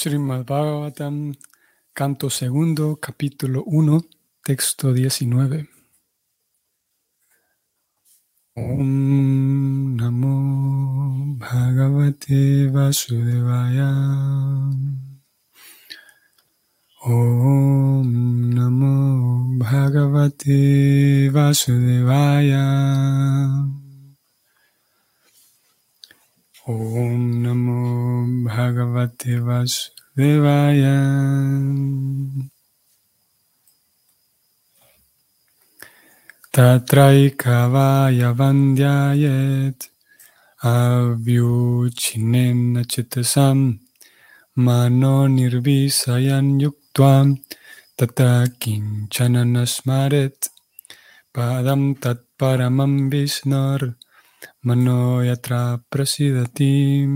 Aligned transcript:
Srimad 0.00 0.44
Bhagavatam, 0.46 1.34
canto 1.92 2.28
segundo, 2.30 2.98
capítulo 3.00 3.64
1, 3.66 4.00
texto 4.44 4.92
19. 4.92 5.66
Om 8.54 9.96
Namo 9.96 11.34
Bhagavate 11.36 12.70
Vasudevaya. 12.70 13.90
Om 17.02 18.54
Namo 18.54 19.58
Bhagavate 19.58 21.28
Vasudevaya. 21.30 22.66
Om 26.68 27.40
Namo 27.40 28.28
Bhagavate 28.44 29.40
Vasudevaya. 29.40 31.00
Tatraikavaya 36.52 38.36
Avyuchinena 40.62 42.84
Chitasam 42.84 43.80
Mano 44.56 45.26
Nirvisayan 45.26 46.60
Kinchananasmaret 48.60 50.50
Padam 51.32 51.98
Tat 51.98 52.18
Paramam 52.38 53.08
Mano 54.62 55.24
Yatra 55.24 55.84
Prasidati. 55.88 57.06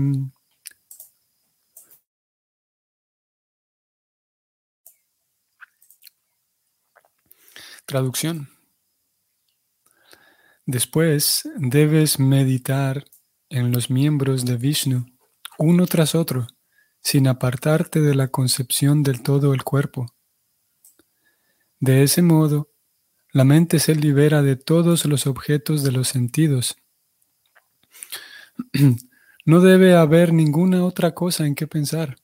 Traducción. 7.85 8.49
Después 10.65 11.49
debes 11.57 12.19
meditar 12.19 13.05
en 13.49 13.71
los 13.73 13.89
miembros 13.89 14.45
de 14.45 14.55
Vishnu, 14.55 15.05
uno 15.57 15.85
tras 15.85 16.15
otro, 16.15 16.47
sin 17.01 17.27
apartarte 17.27 17.99
de 17.99 18.15
la 18.15 18.29
concepción 18.29 19.03
del 19.03 19.21
todo 19.21 19.53
el 19.53 19.63
cuerpo. 19.63 20.07
De 21.79 22.03
ese 22.03 22.21
modo, 22.21 22.71
la 23.33 23.43
mente 23.43 23.79
se 23.79 23.93
libera 23.95 24.41
de 24.41 24.55
todos 24.55 25.05
los 25.05 25.27
objetos 25.27 25.83
de 25.83 25.91
los 25.91 26.07
sentidos. 26.07 26.77
No 29.45 29.59
debe 29.59 29.93
haber 29.97 30.31
ninguna 30.31 30.85
otra 30.85 31.13
cosa 31.13 31.45
en 31.45 31.53
que 31.53 31.67
pensar. 31.67 32.15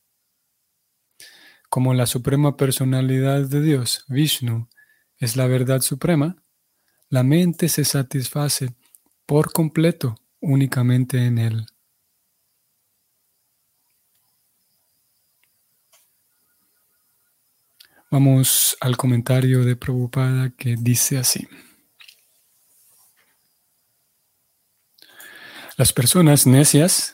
Como 1.69 1.93
la 1.93 2.05
suprema 2.05 2.55
personalidad 2.55 3.41
de 3.41 3.61
Dios, 3.61 4.05
Vishnu, 4.07 4.69
es 5.17 5.35
la 5.35 5.45
verdad 5.45 5.81
suprema, 5.81 6.41
la 7.09 7.23
mente 7.23 7.67
se 7.67 7.83
satisface 7.83 8.73
por 9.25 9.51
completo 9.51 10.15
únicamente 10.39 11.25
en 11.25 11.39
Él. 11.39 11.65
Vamos 18.09 18.77
al 18.79 18.95
comentario 18.95 19.65
de 19.65 19.75
Prabhupada 19.75 20.51
que 20.51 20.77
dice 20.79 21.17
así. 21.17 21.47
Las 25.79 25.93
personas 25.93 26.45
necias 26.45 27.13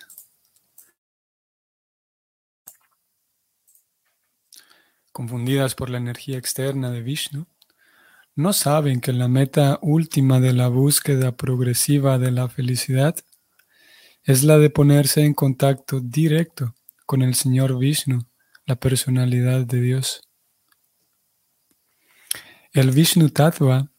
confundidas 5.12 5.76
por 5.76 5.92
la 5.92 6.00
energía 6.00 6.40
externa 6.40 6.90
de 6.90 7.04
Vishnu, 7.04 7.46
no 8.34 8.54
saben 8.54 9.02
que 9.02 9.14
la 9.14 9.28
meta 9.28 9.78
última 9.84 10.40
de 10.40 10.54
la 10.54 10.68
búsqueda 10.68 11.38
progresiva 11.38 12.18
de 12.18 12.32
la 12.32 12.50
felicidad 12.50 13.16
es 14.24 14.44
la 14.44 14.58
de 14.58 14.72
ponerse 14.72 15.22
en 15.22 15.36
contacto 15.36 16.00
directo 16.00 16.74
con 17.06 17.22
el 17.22 17.36
Señor 17.36 17.78
Vishnu, 17.78 18.26
la 18.66 18.78
personalidad 18.78 19.68
de 19.68 19.80
Dios. 19.80 20.28
El 22.74 22.90
Vishnu 22.90 23.30
Tattva 23.30 23.92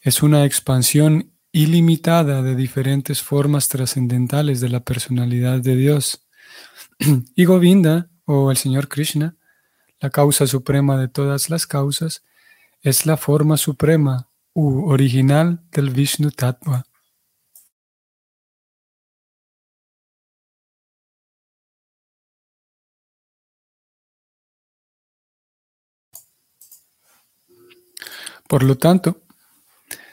es 0.00 0.22
una 0.22 0.44
expansión 0.44 1.35
ilimitada 1.56 2.42
de 2.42 2.54
diferentes 2.54 3.22
formas 3.22 3.70
trascendentales 3.70 4.60
de 4.60 4.68
la 4.68 4.80
personalidad 4.80 5.58
de 5.60 5.74
Dios. 5.74 6.26
Y 7.34 7.46
Govinda, 7.46 8.10
o 8.26 8.50
el 8.50 8.58
Señor 8.58 8.88
Krishna, 8.88 9.36
la 9.98 10.10
causa 10.10 10.46
suprema 10.46 10.98
de 10.98 11.08
todas 11.08 11.48
las 11.48 11.66
causas, 11.66 12.22
es 12.82 13.06
la 13.06 13.16
forma 13.16 13.56
suprema 13.56 14.28
u 14.52 14.90
original 14.90 15.62
del 15.72 15.88
Vishnu 15.88 16.30
Tattva. 16.30 16.84
Por 28.46 28.62
lo 28.62 28.76
tanto, 28.76 29.22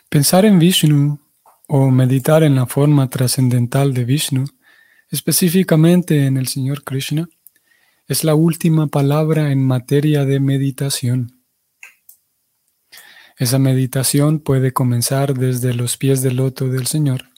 pensar 0.09 0.45
en 0.45 0.57
Vishnu 0.57 1.22
o 1.67 1.89
meditar 1.89 2.43
en 2.43 2.55
la 2.55 2.65
forma 2.65 3.09
trascendental 3.09 3.93
de 3.93 4.05
Vishnu, 4.05 4.45
específicamente 5.09 6.25
en 6.25 6.37
el 6.37 6.47
Señor 6.47 6.83
Krishna, 6.83 7.29
es 8.07 8.23
la 8.23 8.35
última 8.35 8.87
palabra 8.87 9.51
en 9.51 9.65
materia 9.65 10.25
de 10.25 10.39
meditación. 10.39 11.39
Esa 13.37 13.59
meditación 13.59 14.39
puede 14.39 14.73
comenzar 14.73 15.33
desde 15.33 15.73
los 15.73 15.97
pies 15.97 16.21
del 16.21 16.35
loto 16.35 16.67
del 16.67 16.87
Señor. 16.87 17.29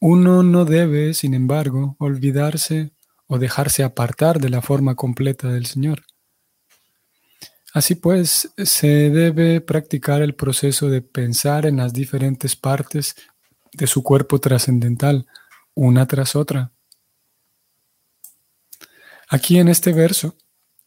Uno 0.00 0.42
no 0.42 0.64
debe, 0.64 1.14
sin 1.14 1.34
embargo, 1.34 1.96
olvidarse 1.98 2.92
o 3.26 3.38
dejarse 3.38 3.84
apartar 3.84 4.40
de 4.40 4.48
la 4.48 4.62
forma 4.62 4.96
completa 4.96 5.48
del 5.48 5.66
Señor. 5.66 6.02
Así 7.72 7.94
pues, 7.94 8.52
se 8.58 9.10
debe 9.10 9.62
practicar 9.62 10.20
el 10.20 10.34
proceso 10.34 10.90
de 10.90 11.00
pensar 11.00 11.64
en 11.64 11.78
las 11.78 11.94
diferentes 11.94 12.54
partes 12.54 13.16
de 13.72 13.86
su 13.86 14.02
cuerpo 14.02 14.38
trascendental, 14.38 15.26
una 15.74 16.06
tras 16.06 16.36
otra. 16.36 16.72
Aquí 19.28 19.58
en 19.58 19.68
este 19.68 19.94
verso 19.94 20.36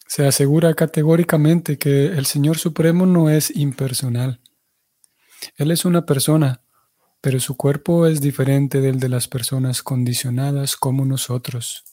se 0.08 0.28
asegura 0.28 0.76
categóricamente 0.76 1.80
que 1.80 2.06
el 2.06 2.28
Señor 2.28 2.60
Supremo 2.60 3.08
no 3.08 3.32
es 3.32 3.56
impersonal. 3.56 4.40
Él 5.58 5.72
es 5.72 5.86
una 5.86 6.06
persona, 6.06 6.62
pero 7.20 7.40
su 7.40 7.58
cuerpo 7.58 8.06
es 8.06 8.22
diferente 8.22 8.82
del 8.82 9.00
de 9.00 9.10
las 9.10 9.28
personas 9.28 9.82
condicionadas 9.82 10.76
como 10.76 11.06
nosotros. 11.06 11.84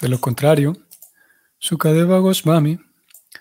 De 0.00 0.08
lo 0.08 0.20
contrario, 0.20 0.76
Sukadeva 1.58 2.18
Goswami 2.18 2.78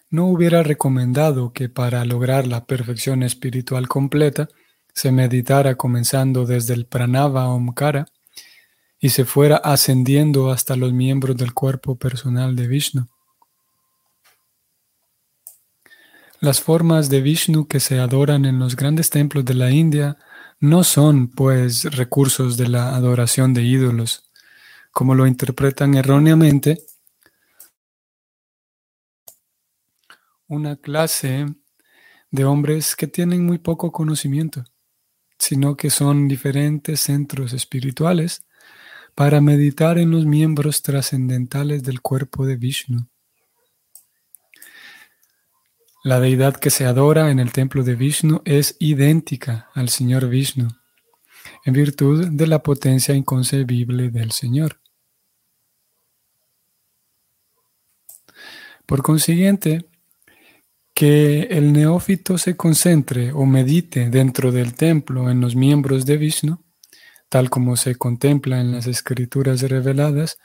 no 0.09 0.25
hubiera 0.25 0.61
recomendado 0.61 1.53
que 1.53 1.69
para 1.69 2.03
lograr 2.03 2.47
la 2.47 2.65
perfección 2.65 3.23
espiritual 3.23 3.87
completa 3.87 4.49
se 4.93 5.11
meditara 5.11 5.75
comenzando 5.75 6.45
desde 6.45 6.73
el 6.73 6.85
pranava 6.85 7.47
omkara 7.47 8.07
y 8.99 9.09
se 9.09 9.23
fuera 9.23 9.55
ascendiendo 9.55 10.51
hasta 10.51 10.75
los 10.75 10.91
miembros 10.91 11.37
del 11.37 11.53
cuerpo 11.53 11.95
personal 11.95 12.55
de 12.55 12.67
Vishnu. 12.67 13.07
Las 16.41 16.61
formas 16.61 17.09
de 17.09 17.21
Vishnu 17.21 17.67
que 17.67 17.79
se 17.79 17.99
adoran 17.99 18.45
en 18.45 18.59
los 18.59 18.75
grandes 18.75 19.09
templos 19.09 19.45
de 19.45 19.53
la 19.53 19.71
India 19.71 20.17
no 20.59 20.83
son, 20.83 21.29
pues, 21.29 21.83
recursos 21.95 22.57
de 22.57 22.67
la 22.67 22.95
adoración 22.95 23.53
de 23.53 23.63
ídolos, 23.63 24.28
como 24.91 25.15
lo 25.15 25.27
interpretan 25.27 25.95
erróneamente, 25.95 26.83
una 30.47 30.75
clase 30.77 31.45
de 32.31 32.45
hombres 32.45 32.95
que 32.95 33.07
tienen 33.07 33.45
muy 33.45 33.59
poco 33.59 33.91
conocimiento, 33.91 34.63
sino 35.37 35.75
que 35.75 35.89
son 35.89 36.27
diferentes 36.27 37.01
centros 37.01 37.53
espirituales 37.53 38.41
para 39.15 39.41
meditar 39.41 39.97
en 39.97 40.11
los 40.11 40.25
miembros 40.25 40.81
trascendentales 40.81 41.83
del 41.83 42.01
cuerpo 42.01 42.45
de 42.45 42.55
Vishnu. 42.55 43.07
La 46.03 46.19
deidad 46.19 46.55
que 46.55 46.69
se 46.69 46.85
adora 46.85 47.29
en 47.29 47.39
el 47.39 47.51
templo 47.51 47.83
de 47.83 47.95
Vishnu 47.95 48.41
es 48.45 48.77
idéntica 48.79 49.69
al 49.73 49.89
Señor 49.89 50.29
Vishnu, 50.29 50.69
en 51.65 51.73
virtud 51.73 52.27
de 52.27 52.47
la 52.47 52.59
potencia 52.59 53.13
inconcebible 53.15 54.09
del 54.09 54.31
Señor. 54.31 54.79
Por 58.85 59.03
consiguiente, 59.03 59.85
que 60.93 61.43
el 61.51 61.71
neófito 61.71 62.37
se 62.37 62.57
concentre 62.57 63.31
o 63.31 63.45
medite 63.45 64.09
dentro 64.09 64.51
del 64.51 64.73
templo 64.73 65.29
en 65.29 65.39
los 65.39 65.55
miembros 65.55 66.05
de 66.05 66.17
Vishnu, 66.17 66.63
tal 67.29 67.49
como 67.49 67.77
se 67.77 67.95
contempla 67.95 68.59
en 68.59 68.71
las 68.71 68.87
escrituras 68.87 69.61
reveladas, 69.61 70.39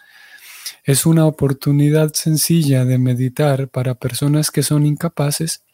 es 0.84 1.06
una 1.06 1.26
oportunidad 1.26 2.12
sencilla 2.12 2.84
de 2.84 2.98
meditar 2.98 3.68
para 3.68 3.94
personas 3.94 4.50
que 4.50 4.62
son 4.62 4.86
incapaces 4.86 5.64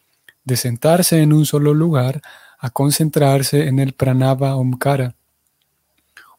de 0.43 0.55
sentarse 0.55 1.21
en 1.21 1.33
un 1.33 1.45
solo 1.45 1.73
lugar 1.73 2.21
a 2.57 2.69
concentrarse 2.69 3.67
en 3.67 3.79
el 3.79 3.93
pranava 3.93 4.55
omkara 4.55 5.15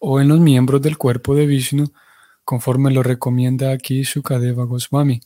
o 0.04 0.20
en 0.20 0.26
los 0.26 0.40
miembros 0.40 0.82
del 0.82 0.98
cuerpo 0.98 1.36
de 1.36 1.46
Vishnu, 1.46 1.92
conforme 2.44 2.90
lo 2.90 3.04
recomienda 3.04 3.70
aquí 3.70 4.02
Shukadeva 4.02 4.64
Goswami, 4.64 5.20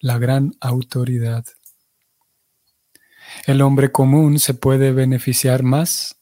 la 0.00 0.18
gran 0.18 0.52
autoridad. 0.60 1.46
El 3.46 3.62
hombre 3.62 3.90
común 3.90 4.38
se 4.38 4.52
puede 4.52 4.92
beneficiar 4.92 5.62
más 5.62 6.20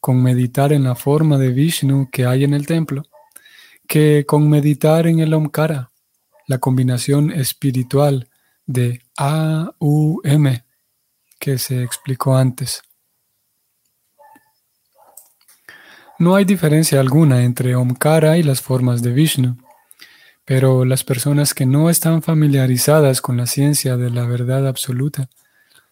con 0.00 0.22
meditar 0.22 0.72
en 0.72 0.84
la 0.84 0.94
forma 0.94 1.36
de 1.36 1.50
Vishnu 1.50 2.10
que 2.12 2.26
hay 2.26 2.44
en 2.44 2.54
el 2.54 2.64
templo 2.64 3.02
que 3.88 4.24
con 4.24 4.48
meditar 4.48 5.08
en 5.08 5.18
el 5.18 5.34
Omkara, 5.34 5.90
la 6.46 6.58
combinación 6.58 7.32
espiritual 7.32 8.30
de 8.66 9.02
A-U-M 9.16 10.64
que 11.40 11.58
se 11.58 11.82
explicó 11.82 12.36
antes. 12.36 12.82
No 16.18 16.34
hay 16.34 16.44
diferencia 16.44 17.00
alguna 17.00 17.42
entre 17.42 17.74
Omkara 17.74 18.36
y 18.38 18.42
las 18.42 18.60
formas 18.60 19.02
de 19.02 19.12
Vishnu, 19.12 19.56
pero 20.44 20.84
las 20.84 21.04
personas 21.04 21.54
que 21.54 21.66
no 21.66 21.90
están 21.90 22.22
familiarizadas 22.22 23.20
con 23.20 23.36
la 23.36 23.46
ciencia 23.46 23.96
de 23.96 24.10
la 24.10 24.26
verdad 24.26 24.66
absoluta 24.66 25.28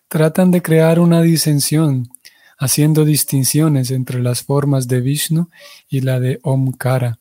tratan 0.09 0.51
de 0.51 0.61
crear 0.61 0.99
una 0.99 1.23
disensión, 1.23 2.11
haciendo 2.59 3.05
distinciones 3.05 3.91
entre 3.91 4.21
las 4.21 4.43
formas 4.43 4.89
de 4.89 5.01
Vishnu 5.01 5.49
y 5.89 6.01
la 6.01 6.21
de 6.21 6.41
Omkara. 6.43 7.19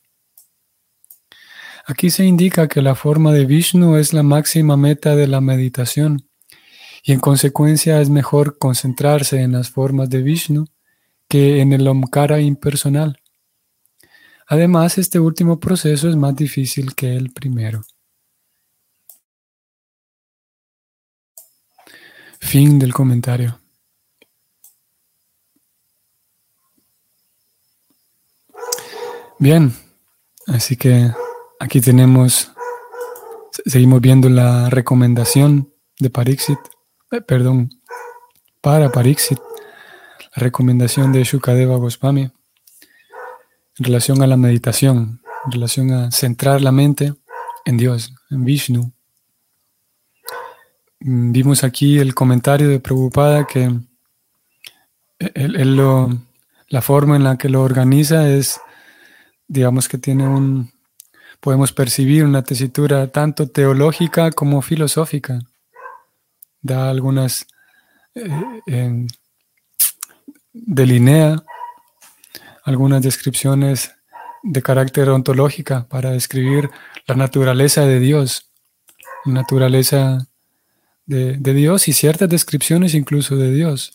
Aquí 1.85 2.09
se 2.09 2.25
indica 2.25 2.67
que 2.67 2.81
la 2.81 2.95
forma 2.95 3.31
de 3.31 3.45
Vishnu 3.45 3.95
es 3.95 4.13
la 4.13 4.23
máxima 4.23 4.75
meta 4.75 5.15
de 5.15 5.27
la 5.27 5.41
meditación 5.41 6.27
y 7.03 7.13
en 7.13 7.19
consecuencia 7.19 8.01
es 8.01 8.09
mejor 8.09 8.57
concentrarse 8.57 9.41
en 9.41 9.53
las 9.53 9.69
formas 9.69 10.09
de 10.09 10.21
Vishnu 10.21 10.65
que 11.29 11.61
en 11.61 11.71
el 11.71 11.87
Omkara 11.87 12.41
impersonal. 12.41 13.21
Además, 14.47 14.97
este 14.97 15.19
último 15.19 15.59
proceso 15.59 16.09
es 16.09 16.15
más 16.15 16.35
difícil 16.35 16.95
que 16.95 17.15
el 17.15 17.31
primero. 17.31 17.83
Fin 22.39 22.79
del 22.79 22.93
comentario. 22.93 23.59
Bien, 29.37 29.71
así 30.47 30.75
que 30.75 31.11
aquí 31.59 31.79
tenemos, 31.79 32.51
seguimos 33.65 34.01
viendo 34.01 34.27
la 34.29 34.69
recomendación 34.69 35.73
de 35.99 36.09
Parixit, 36.09 36.59
eh, 37.11 37.21
perdón, 37.21 37.69
para 38.61 38.91
Parixit 38.91 39.39
recomendación 40.39 41.11
de 41.11 41.23
Shukadeva 41.23 41.75
Goswami 41.75 42.31
en 43.77 43.85
relación 43.85 44.21
a 44.21 44.27
la 44.27 44.37
meditación, 44.37 45.21
en 45.45 45.51
relación 45.51 45.91
a 45.91 46.11
centrar 46.11 46.61
la 46.61 46.71
mente 46.71 47.13
en 47.65 47.77
Dios, 47.77 48.13
en 48.29 48.43
Vishnu. 48.43 48.91
Mm, 50.99 51.31
vimos 51.31 51.63
aquí 51.63 51.97
el 51.99 52.13
comentario 52.13 52.67
de 52.67 52.79
Prabhupada 52.79 53.45
que 53.45 53.71
la 56.69 56.81
forma 56.81 57.15
en 57.15 57.23
la 57.23 57.37
que 57.37 57.49
lo 57.49 57.61
organiza 57.61 58.29
es, 58.29 58.59
digamos 59.47 59.87
que 59.87 59.97
tiene 59.97 60.27
un, 60.27 60.71
podemos 61.39 61.71
percibir 61.71 62.23
una 62.23 62.43
tesitura 62.43 63.07
tanto 63.07 63.49
teológica 63.49 64.31
como 64.31 64.61
filosófica. 64.61 65.39
Da 66.61 66.89
algunas 66.89 67.47
eh, 68.15 69.07
delinea 70.53 71.43
algunas 72.63 73.01
descripciones 73.01 73.95
de 74.43 74.61
carácter 74.61 75.09
ontológica 75.09 75.87
para 75.87 76.11
describir 76.11 76.69
la 77.07 77.15
naturaleza 77.15 77.85
de 77.85 77.99
Dios, 77.99 78.51
la 79.25 79.33
naturaleza 79.33 80.27
de, 81.05 81.37
Dios 81.37 81.87
y 81.87 81.93
ciertas 81.93 82.29
descripciones 82.29 82.93
incluso 82.93 83.35
de 83.35 83.51
Dios. 83.51 83.93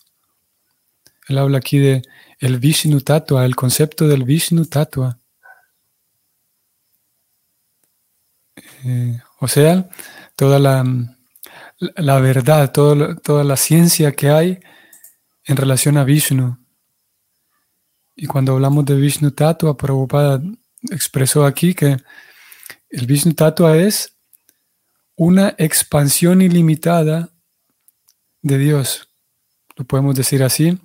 Él 1.29 1.39
habla 1.39 1.59
aquí 1.59 1.79
de 1.79 2.03
el 2.41 2.59
Vishnu 2.59 3.01
Tattva, 3.01 3.45
el 3.45 3.57
concepto 3.57 4.09
del 4.09 4.25
Vishnu 4.25 4.67
Tattva. 4.67 5.19
Eh, 8.85 9.19
o 9.41 9.49
sea, 9.49 9.89
toda 10.37 10.59
la, 10.59 10.85
la 11.79 12.19
verdad, 12.19 12.73
toda 12.73 13.45
la 13.45 13.57
ciencia 13.57 14.13
que 14.13 14.31
hay 14.31 14.61
en 15.45 15.57
relación 15.57 15.97
a 15.97 16.05
Vishnu. 16.05 16.59
Y 18.17 18.27
cuando 18.27 18.53
hablamos 18.53 18.85
de 18.85 18.95
Vishnu 18.95 19.31
Tattva, 19.33 19.77
Prabhupada 19.77 20.43
expresó 20.91 21.45
aquí 21.45 21.75
que 21.75 21.97
el 22.91 23.07
Vishnu 23.07 23.35
Tattva 23.35 23.77
es 23.77 24.17
una 25.17 25.55
expansión 25.59 26.43
ilimitada 26.43 27.31
de 28.43 28.59
Dios. 28.59 29.09
Lo 29.77 29.85
podemos 29.85 30.15
decir 30.15 30.43
así, 30.43 30.79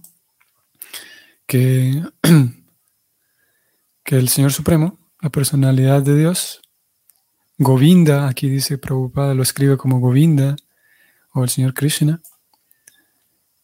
que, 1.46 2.04
que 4.04 4.16
el 4.18 4.30
Señor 4.30 4.54
Supremo, 4.54 4.98
la 5.22 5.30
personalidad 5.30 6.02
de 6.02 6.18
Dios, 6.18 6.62
Govinda, 7.58 8.28
aquí 8.28 8.50
dice 8.50 8.78
Prabhupada, 8.78 9.34
lo 9.34 9.44
escribe 9.44 9.78
como 9.78 10.00
Govinda, 10.00 10.56
o 11.34 11.44
el 11.44 11.50
Señor 11.50 11.74
Krishna, 11.74 12.22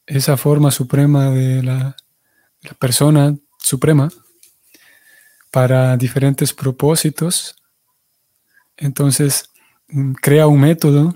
esa 0.07 0.37
forma 0.37 0.71
suprema 0.71 1.29
de 1.29 1.63
la, 1.63 1.95
persona 2.79 3.35
suprema 3.59 4.11
para 5.51 5.97
diferentes 5.97 6.51
propósitos. 6.53 7.55
Entonces, 8.75 9.49
mm, 9.89 10.13
crea 10.13 10.47
un 10.47 10.59
método. 10.59 11.13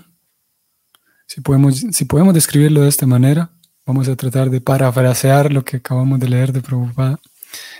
Si 1.26 1.40
podemos, 1.40 1.80
si 1.90 2.04
podemos 2.04 2.34
describirlo 2.34 2.82
de 2.82 2.88
esta 2.88 3.06
manera, 3.06 3.50
vamos 3.84 4.08
a 4.08 4.16
tratar 4.16 4.48
de 4.50 4.60
parafrasear 4.60 5.52
lo 5.52 5.64
que 5.64 5.78
acabamos 5.78 6.20
de 6.20 6.28
leer 6.28 6.52
de 6.52 6.60
Prabhupada 6.60 7.18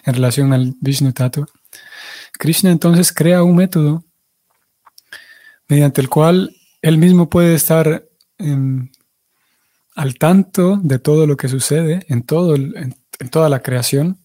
en 0.04 0.14
relación 0.14 0.52
al 0.52 0.74
Vishnu 0.80 1.12
Tattva. 1.12 1.46
Krishna 2.32 2.70
entonces 2.70 3.12
crea 3.12 3.44
un 3.44 3.54
método 3.54 4.04
mediante 5.68 6.00
el 6.00 6.08
cual 6.08 6.56
él 6.82 6.98
mismo 6.98 7.28
puede 7.28 7.54
estar 7.54 8.04
en, 8.38 8.90
al 9.94 10.14
tanto 10.16 10.76
de 10.82 10.98
todo 10.98 11.26
lo 11.26 11.36
que 11.36 11.48
sucede 11.48 12.04
en, 12.08 12.22
todo 12.22 12.54
en, 12.54 12.94
toda 13.30 13.48
la 13.48 13.60
creación, 13.60 14.18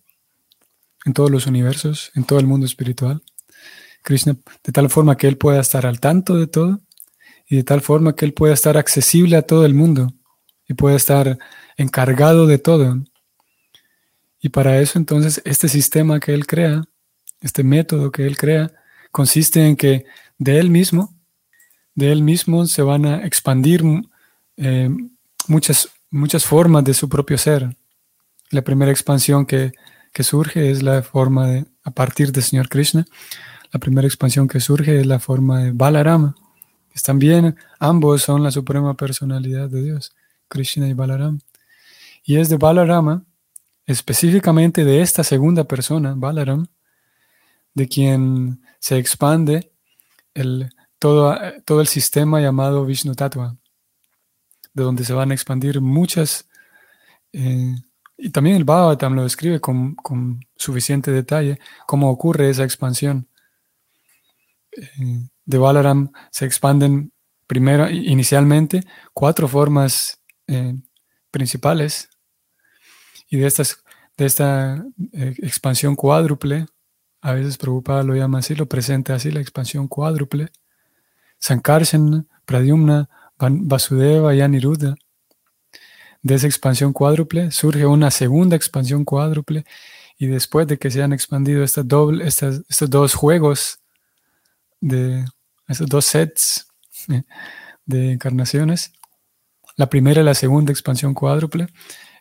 en 1.05 1.13
todos 1.13 1.31
los 1.31 1.47
universos, 1.47 2.11
en 2.15 2.23
todo 2.23 2.39
el 2.39 2.47
mundo 2.47 2.65
espiritual. 2.65 3.23
Krishna, 4.03 4.37
de 4.63 4.71
tal 4.71 4.89
forma 4.89 5.17
que 5.17 5.27
Él 5.27 5.37
pueda 5.37 5.59
estar 5.59 5.85
al 5.85 5.99
tanto 5.99 6.37
de 6.37 6.47
todo 6.47 6.79
y 7.47 7.57
de 7.57 7.63
tal 7.63 7.81
forma 7.81 8.15
que 8.15 8.25
Él 8.25 8.33
pueda 8.33 8.53
estar 8.53 8.77
accesible 8.77 9.35
a 9.35 9.41
todo 9.41 9.65
el 9.65 9.73
mundo 9.73 10.13
y 10.67 10.75
pueda 10.75 10.95
estar 10.95 11.37
encargado 11.77 12.47
de 12.47 12.57
todo. 12.57 13.03
Y 14.39 14.49
para 14.49 14.79
eso 14.79 14.99
entonces 14.99 15.41
este 15.43 15.67
sistema 15.67 16.19
que 16.19 16.33
Él 16.33 16.45
crea, 16.45 16.83
este 17.41 17.63
método 17.63 18.11
que 18.11 18.25
Él 18.25 18.37
crea, 18.37 18.71
consiste 19.11 19.65
en 19.67 19.75
que 19.75 20.05
de 20.37 20.59
Él 20.59 20.69
mismo, 20.69 21.15
de 21.95 22.11
Él 22.11 22.21
mismo 22.21 22.67
se 22.67 22.81
van 22.81 23.05
a 23.05 23.25
expandir 23.25 23.83
eh, 24.57 24.89
muchas, 25.47 25.89
muchas 26.09 26.45
formas 26.45 26.83
de 26.83 26.93
su 26.93 27.09
propio 27.09 27.37
ser. 27.37 27.75
La 28.51 28.61
primera 28.61 28.91
expansión 28.91 29.45
que, 29.45 29.73
surge 30.19 30.71
es 30.71 30.81
la 30.81 31.01
forma 31.03 31.47
de, 31.47 31.65
a 31.83 31.91
partir 31.91 32.31
del 32.31 32.43
Señor 32.43 32.69
Krishna, 32.69 33.05
la 33.71 33.79
primera 33.79 34.07
expansión 34.07 34.47
que 34.47 34.59
surge 34.59 34.99
es 34.99 35.05
la 35.05 35.19
forma 35.19 35.63
de 35.63 35.71
Balarama. 35.71 36.35
Que 36.93 36.99
también 37.01 37.57
ambos 37.79 38.21
son 38.21 38.43
la 38.43 38.51
suprema 38.51 38.95
personalidad 38.95 39.69
de 39.69 39.83
Dios, 39.83 40.15
Krishna 40.47 40.87
y 40.87 40.93
Balarama. 40.93 41.39
Y 42.23 42.37
es 42.37 42.49
de 42.49 42.57
Balarama, 42.57 43.23
específicamente 43.85 44.85
de 44.85 45.01
esta 45.01 45.23
segunda 45.23 45.65
persona, 45.65 46.13
Balaram, 46.15 46.67
de 47.73 47.87
quien 47.87 48.61
se 48.79 48.97
expande 48.97 49.71
el, 50.33 50.69
todo, 50.97 51.37
todo 51.65 51.81
el 51.81 51.87
sistema 51.87 52.39
llamado 52.39 52.85
Vishnu 52.85 53.13
Tattva 53.15 53.57
de 54.75 54.83
donde 54.83 55.03
se 55.05 55.13
van 55.13 55.31
a 55.31 55.33
expandir 55.33 55.81
muchas, 55.81 56.47
eh, 57.33 57.75
y 58.17 58.29
también 58.29 58.57
el 58.57 58.63
Bhagavatam 58.63 59.15
lo 59.15 59.23
describe 59.23 59.59
con, 59.59 60.45
suficiente 60.55 61.11
detalle, 61.11 61.59
cómo 61.87 62.09
ocurre 62.09 62.49
esa 62.49 62.63
expansión. 62.63 63.27
Eh, 64.71 65.27
de 65.45 65.57
Balaram 65.57 66.11
se 66.31 66.45
expanden 66.45 67.11
primero, 67.47 67.89
inicialmente, 67.89 68.83
cuatro 69.13 69.47
formas 69.47 70.21
eh, 70.47 70.75
principales. 71.31 72.09
Y 73.27 73.37
de, 73.37 73.47
estas, 73.47 73.83
de 74.17 74.25
esta 74.25 74.85
expansión 75.11 75.95
cuádruple, 75.95 76.67
a 77.21 77.33
veces 77.33 77.57
Prabhupada 77.57 78.03
lo 78.03 78.13
llama 78.13 78.39
así, 78.39 78.55
lo 78.55 78.67
presenta 78.67 79.15
así, 79.15 79.31
la 79.31 79.41
expansión 79.41 79.87
cuádruple, 79.87 80.51
Sankarshan, 81.39 82.27
Pradyumna, 82.45 83.09
Vasudeva 83.39 84.33
y 84.35 84.41
Aniruddha. 84.41 84.95
De 86.21 86.35
esa 86.35 86.47
expansión 86.47 86.91
cuádruple 86.91 87.51
surge 87.51 87.85
una 87.85 88.09
segunda 88.09 88.55
expansión 88.55 89.05
cuádruple 89.05 89.65
y 90.17 90.27
después 90.27 90.65
de 90.67 90.77
que 90.77 90.89
se 90.89 91.03
han 91.03 91.13
expandido 91.13 91.63
estos 91.63 91.87
dos 91.87 93.13
juegos 93.13 93.79
de 94.81 95.25
estos 95.67 95.87
dos 95.87 96.05
sets 96.05 96.67
eh, 97.09 97.23
de 97.85 98.13
encarnaciones, 98.13 98.91
la 99.75 99.89
primera 99.89 100.21
y 100.21 100.23
la 100.23 100.33
segunda 100.33 100.71
expansión 100.71 101.13
cuádruple, 101.13 101.67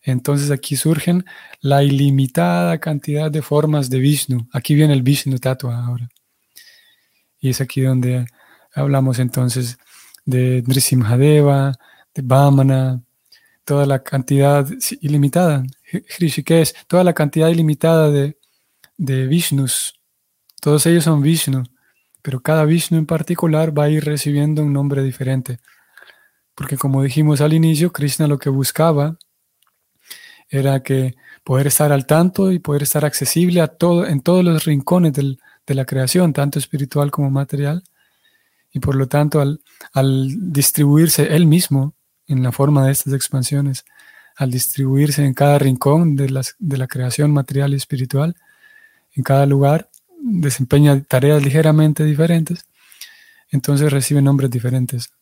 entonces 0.03 0.51
aquí 0.51 0.77
surgen 0.77 1.25
la 1.61 1.83
ilimitada 1.83 2.79
cantidad 2.79 3.31
de 3.31 3.43
formas 3.43 3.89
de 3.89 3.99
Vishnu. 4.01 4.49
Aquí 4.53 4.75
viene 4.75 4.93
el 4.93 5.03
Vishnu 5.03 5.39
Tattva 5.39 5.85
ahora. 5.85 6.09
Y 7.41 7.51
es 7.51 7.61
aquí 7.61 7.83
donde 7.83 8.27
hablamos 8.75 9.19
entonces 9.19 9.79
de 10.25 10.63
Nrisimhadeva, 10.67 11.75
de 12.15 12.23
Vamana, 12.23 13.03
toda 13.65 13.87
la 13.87 14.03
cantidad 14.03 14.67
ilimitada, 15.01 15.65
Hrishikesh, 16.19 16.87
toda 16.87 17.05
la 17.05 17.13
cantidad 17.13 17.49
ilimitada 17.49 18.11
de, 18.11 18.39
de 18.97 19.27
Vishnus. 19.27 20.01
Todos 20.61 20.87
ellos 20.87 21.05
son 21.05 21.23
Vishnu, 21.23 21.65
pero 22.23 22.41
cada 22.41 22.65
Vishnu 22.65 22.97
en 22.99 23.07
particular 23.07 23.77
va 23.77 23.85
a 23.85 23.91
ir 23.91 24.05
recibiendo 24.05 24.63
un 24.63 24.73
nombre 24.73 25.03
diferente. 25.03 25.59
Porque 26.55 26.77
como 26.77 27.03
dijimos 27.03 27.41
al 27.41 27.53
inicio, 27.53 27.93
Krishna 27.93 28.27
lo 28.29 28.39
que 28.39 28.49
buscaba 28.49 29.19
era 30.49 30.83
que 30.83 31.15
poder 31.43 31.67
estar 31.67 31.93
al 31.93 32.07
tanto 32.07 32.53
y 32.53 32.59
poder 32.59 32.85
estar 32.85 33.05
accesible 33.05 33.61
a 33.61 33.69
todo, 33.69 34.07
en 34.07 34.21
todos 34.21 34.45
los 34.45 34.65
rincones 34.65 35.13
de 35.13 35.75
la 35.75 35.85
creación, 35.85 36.33
tanto 36.33 36.59
espiritual 36.59 37.11
como 37.11 37.31
material. 37.31 37.83
Y 38.75 38.81
por 38.81 38.97
lo 38.97 39.07
tanto, 39.07 39.41
al, 39.41 40.53
distribuirse 40.53 41.35
él 41.35 41.47
mismo 41.47 41.95
en 42.27 42.43
la 42.43 42.53
forma 42.53 42.85
de 42.85 42.93
estas 42.93 43.15
expansiones, 43.15 43.85
al 44.37 44.51
distribuirse 44.51 45.25
en 45.25 45.33
cada 45.33 45.59
rincón 45.59 46.17
de, 46.17 46.27
de 46.59 46.77
la 46.77 46.87
creación 46.89 47.33
material 47.33 47.73
y 47.73 47.77
espiritual, 47.77 48.37
en 49.13 49.23
cada 49.23 49.47
lugar, 49.47 49.89
desempeña 50.21 51.01
tareas 51.05 51.43
ligeramente 51.43 52.05
diferentes, 52.05 52.67
entonces 53.51 53.93
recibe 53.93 54.21
nombres 54.21 54.51
diferentes. 54.51 55.13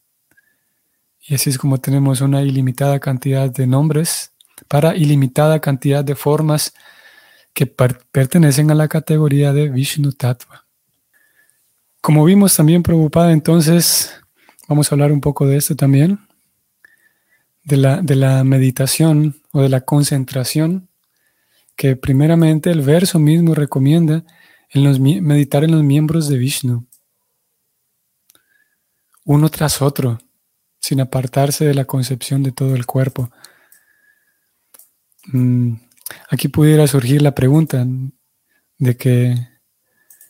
Y 1.21 1.35
así 1.35 1.50
es 1.50 1.59
como 1.59 1.78
tenemos 1.78 2.23
una 2.23 2.42
ilimitada 2.42 2.99
cantidad 2.99 3.50
de 3.50 3.66
nombres 3.66 4.32
para 4.66 4.97
ilimitada 4.97 5.61
cantidad 5.61 6.02
de 6.02 6.14
formas 6.14 6.73
que 7.52 7.66
pertenecen 7.66 8.71
a 8.71 8.75
la 8.75 8.88
categoría 8.88 9.52
de 9.52 9.68
Vishnu 9.68 10.12
Tattva. 10.12 10.62
Como 12.02 12.25
vimos 12.25 12.56
también 12.56 12.82
preocupada, 12.82 13.30
entonces 13.30 14.12
vamos 14.66 14.90
a 14.90 14.97
hablar 14.97 15.12
un 15.12 15.21
poco 15.21 15.47
de 15.47 15.56
esto 15.56 15.76
también, 15.76 16.18
de 17.62 17.76
la, 17.76 18.02
de 18.02 18.16
la 18.16 18.42
meditación 18.42 19.40
o 19.52 19.62
de 19.62 19.68
la 19.68 19.82
concentración, 19.82 20.88
que 21.76 21.94
primeramente 21.94 22.73
el 22.73 22.80
verso 22.80 23.21
mismo 23.21 23.54
recomienda 23.54 24.25
en 24.71 24.82
los, 24.82 24.99
meditar 24.99 25.62
en 25.62 25.71
los 25.71 25.85
miembros 25.85 26.28
de 26.28 26.38
Vishnu, 26.38 26.88
uno 29.25 29.49
tras 29.49 29.80
otro, 29.80 30.18
sin 30.80 31.00
apartarse 31.00 31.64
de 31.64 31.75
la 31.75 31.85
concepción 31.85 32.42
de 32.42 32.50
todo 32.50 32.75
el 32.75 32.85
cuerpo. 32.85 33.30
Mm, 35.26 35.75
aquí 36.30 36.49
pudiera 36.49 36.85
surgir 36.88 37.23
la 37.23 37.32
pregunta 37.32 37.87
de 38.78 38.97
que 38.97 39.51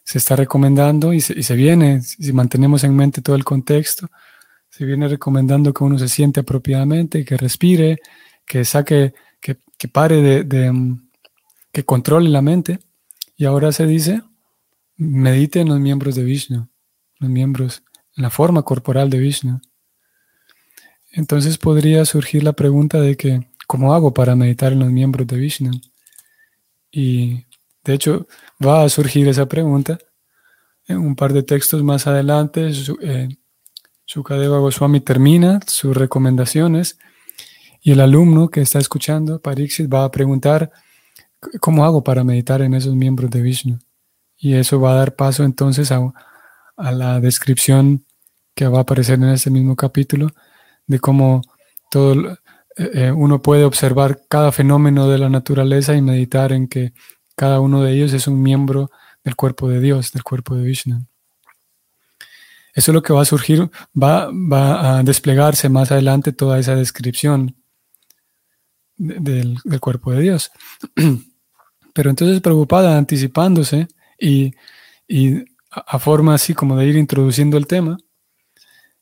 se 0.04 0.18
está 0.18 0.37
recomendando 0.37 1.12
y 1.12 1.21
se, 1.21 1.54
viene, 1.54 2.02
si 2.02 2.32
mantenemos 2.32 2.85
en 2.85 2.94
mente 2.97 3.23
todo 3.23 3.37
el 3.37 3.44
contexto, 3.44 4.09
se 4.68 4.85
viene 4.85 5.09
recomendando 5.09 5.73
que 5.73 5.85
uno 5.85 5.99
se 5.99 6.09
siente 6.09 6.40
apropiadamente, 6.40 7.25
que 7.25 7.37
respire, 7.37 7.99
que 8.47 8.64
saque, 8.64 9.14
que, 9.40 9.56
pare 9.88 10.44
de, 10.44 10.73
mm, 10.73 11.09
que 11.73 11.85
controle 11.85 12.28
la 12.28 12.42
mente. 12.42 12.78
Y 13.37 13.44
ahora 13.44 13.73
se 13.73 13.87
dice, 13.87 14.23
medite 14.97 15.61
en 15.61 15.68
los 15.68 15.80
miembros 15.80 16.14
de 16.14 16.25
Vishnu, 16.25 16.68
los 17.18 17.30
miembros, 17.30 17.82
en 18.16 18.23
la 18.23 18.30
forma 18.30 18.62
corporal 18.62 19.11
de 19.11 19.18
Vishnu. 19.18 19.61
Entonces 21.11 21.59
podría 21.59 22.04
surgir 22.04 22.42
la 22.42 22.52
pregunta 22.52 23.00
de 23.00 23.16
que, 23.16 23.52
¿Cómo 23.73 23.94
hago 23.94 24.12
para 24.12 24.37
meditar 24.37 24.75
en 24.75 24.80
los 24.80 24.90
miembros 24.90 25.26
de 25.26 25.38
Vishnu? 25.38 25.71
Y 26.90 27.47
de 27.84 27.94
hecho 27.94 28.26
va 28.64 28.82
a 28.82 28.88
surgir 28.88 29.28
esa 29.28 29.46
pregunta 29.46 29.98
en 30.86 30.98
un 30.98 31.16
par 31.16 31.32
de 31.32 31.42
textos 31.42 31.82
más 31.82 32.06
adelante. 32.06 32.70
Eh, 33.02 33.28
Goswami 34.14 35.00
termina 35.00 35.60
sus 35.66 35.96
recomendaciones 35.96 36.98
y 37.80 37.92
el 37.92 38.00
alumno 38.00 38.48
que 38.48 38.60
está 38.60 38.78
escuchando, 38.78 39.40
Pariksit, 39.40 39.92
va 39.92 40.04
a 40.04 40.10
preguntar, 40.10 40.70
¿cómo 41.60 41.84
hago 41.84 42.04
para 42.04 42.22
meditar 42.22 42.62
en 42.62 42.74
esos 42.74 42.94
miembros 42.94 43.30
de 43.30 43.42
Vishnu? 43.42 43.78
Y 44.36 44.54
eso 44.54 44.80
va 44.80 44.92
a 44.92 44.96
dar 44.96 45.16
paso 45.16 45.44
entonces 45.44 45.90
a, 45.90 46.00
a 46.76 46.92
la 46.92 47.20
descripción 47.20 48.04
que 48.54 48.66
va 48.66 48.78
a 48.78 48.82
aparecer 48.82 49.14
en 49.14 49.30
este 49.30 49.50
mismo 49.50 49.76
capítulo 49.76 50.28
de 50.86 50.98
cómo 50.98 51.42
todo, 51.90 52.38
eh, 52.76 52.90
eh, 52.94 53.12
uno 53.12 53.42
puede 53.42 53.64
observar 53.64 54.22
cada 54.28 54.52
fenómeno 54.52 55.08
de 55.08 55.18
la 55.18 55.28
naturaleza 55.28 55.94
y 55.94 56.02
meditar 56.02 56.52
en 56.52 56.68
que 56.68 56.92
cada 57.34 57.60
uno 57.60 57.82
de 57.82 57.92
ellos 57.92 58.12
es 58.12 58.26
un 58.26 58.42
miembro 58.42 58.90
del 59.24 59.36
cuerpo 59.36 59.68
de 59.68 59.80
Dios, 59.80 60.12
del 60.12 60.22
cuerpo 60.22 60.56
de 60.56 60.64
Vishnu. 60.64 61.06
Eso 62.74 62.90
es 62.90 62.94
lo 62.94 63.02
que 63.02 63.12
va 63.12 63.22
a 63.22 63.26
surgir, 63.26 63.70
va, 64.00 64.30
va 64.32 64.98
a 64.98 65.02
desplegarse 65.02 65.68
más 65.68 65.92
adelante 65.92 66.32
toda 66.32 66.58
esa 66.58 66.74
descripción 66.74 67.54
del, 68.96 69.58
cuerpo 69.80 70.12
de 70.12 70.22
Dios. 70.22 70.50
Pero 71.92 72.10
entonces 72.10 72.40
preocupada, 72.40 72.96
anticipándose 72.96 73.88
y, 74.18 74.54
y 75.06 75.44
a 75.70 75.98
forma 75.98 76.34
así 76.34 76.54
como 76.54 76.76
de 76.76 76.86
ir 76.86 76.96
introduciendo 76.96 77.58
el 77.58 77.66
tema, 77.66 77.98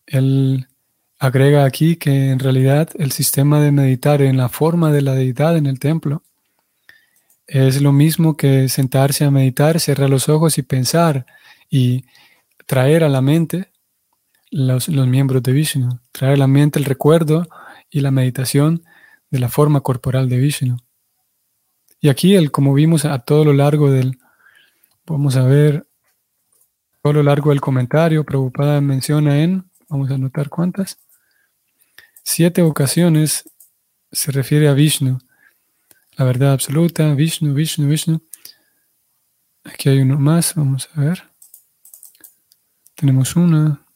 el, 0.07 0.67
Agrega 1.23 1.67
aquí 1.67 1.97
que 1.97 2.31
en 2.31 2.39
realidad 2.39 2.89
el 2.95 3.13
sistema 3.13 3.61
de 3.61 3.73
meditar 3.73 4.23
en 4.23 4.39
la 4.39 4.49
forma 4.49 4.91
de 4.91 5.03
la 5.03 5.13
deidad 5.13 5.55
en 5.59 5.67
el 5.67 5.79
templo 5.79 6.23
es 7.51 7.83
lo 7.83 7.91
mismo 7.91 8.37
que 8.37 8.69
sentarse 8.69 9.25
a 9.25 9.31
meditar, 9.33 9.81
cerrar 9.81 10.09
los 10.09 10.29
ojos 10.29 10.57
y 10.57 10.63
pensar 10.63 11.27
y 11.69 12.05
traer 12.65 13.03
a 13.03 13.09
la 13.09 13.21
mente 13.21 13.73
los, 14.53 14.89
miembros 14.89 15.43
de 15.43 15.53
Vishnu, 15.53 15.99
traer 16.13 16.35
a 16.35 16.37
la 16.37 16.47
mente 16.47 16.79
el 16.79 16.85
recuerdo 16.85 17.49
y 17.91 18.01
la 18.01 18.13
meditación 18.13 18.85
de 19.31 19.41
la 19.41 19.49
forma 19.49 19.81
corporal 19.81 20.29
de 20.29 20.39
Vishnu. 20.39 20.77
Y 22.01 22.09
aquí, 22.09 22.37
el, 22.37 22.53
como 22.53 22.73
vimos 22.73 23.05
a 23.05 23.19
todo 23.19 23.45
lo 23.45 23.53
largo 23.53 23.91
del, 23.91 24.19
vamos 25.05 25.35
a 25.35 25.43
ver, 25.43 25.89
todo 27.03 27.15
lo 27.15 27.25
largo 27.25 27.51
del 27.51 27.61
comentario, 27.61 28.25
Prabhupada 28.25 28.81
menciona 28.81 29.41
en, 29.41 29.69
vamos 29.89 30.09
a 30.13 30.15
anotar 30.15 30.49
cuántas, 30.49 31.01
siete 32.23 32.63
ocasiones 32.63 33.51
se 34.13 34.31
refiere 34.31 34.69
a 34.69 34.73
Vishnu, 34.73 35.19
la 36.21 36.27
verdad 36.27 36.53
absoluta, 36.53 37.15
Vishnu, 37.15 37.55
Vishnu, 37.55 37.89
Vishnu. 37.89 38.21
Aquí 39.65 39.89
hay 39.89 40.01
uno 40.01 40.19
más, 40.19 40.55
vamos 40.55 40.87
a 40.95 41.01
ver. 41.01 41.23
Tenemos 42.95 43.37
una, 43.37 43.87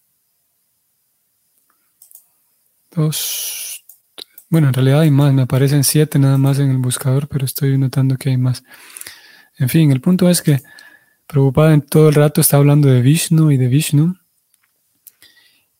dos, 2.92 3.84
bueno, 4.48 4.68
en 4.68 4.72
realidad 4.72 5.00
hay 5.00 5.10
más, 5.10 5.34
me 5.34 5.42
aparecen 5.42 5.84
siete 5.84 6.18
nada 6.18 6.38
más 6.38 6.58
en 6.60 6.70
el 6.70 6.78
buscador, 6.78 7.28
pero 7.28 7.44
estoy 7.44 7.76
notando 7.76 8.16
que 8.16 8.30
hay 8.30 8.38
más. 8.38 8.64
En 9.58 9.68
fin, 9.68 9.92
el 9.92 10.00
punto 10.00 10.30
es 10.30 10.40
que 10.40 10.62
Prabhupada 11.26 11.74
en 11.74 11.82
todo 11.82 12.08
el 12.08 12.14
rato 12.14 12.40
está 12.40 12.56
hablando 12.56 12.88
de 12.88 13.02
Vishnu 13.02 13.50
y 13.50 13.58
de 13.58 13.68
Vishnu. 13.68 14.14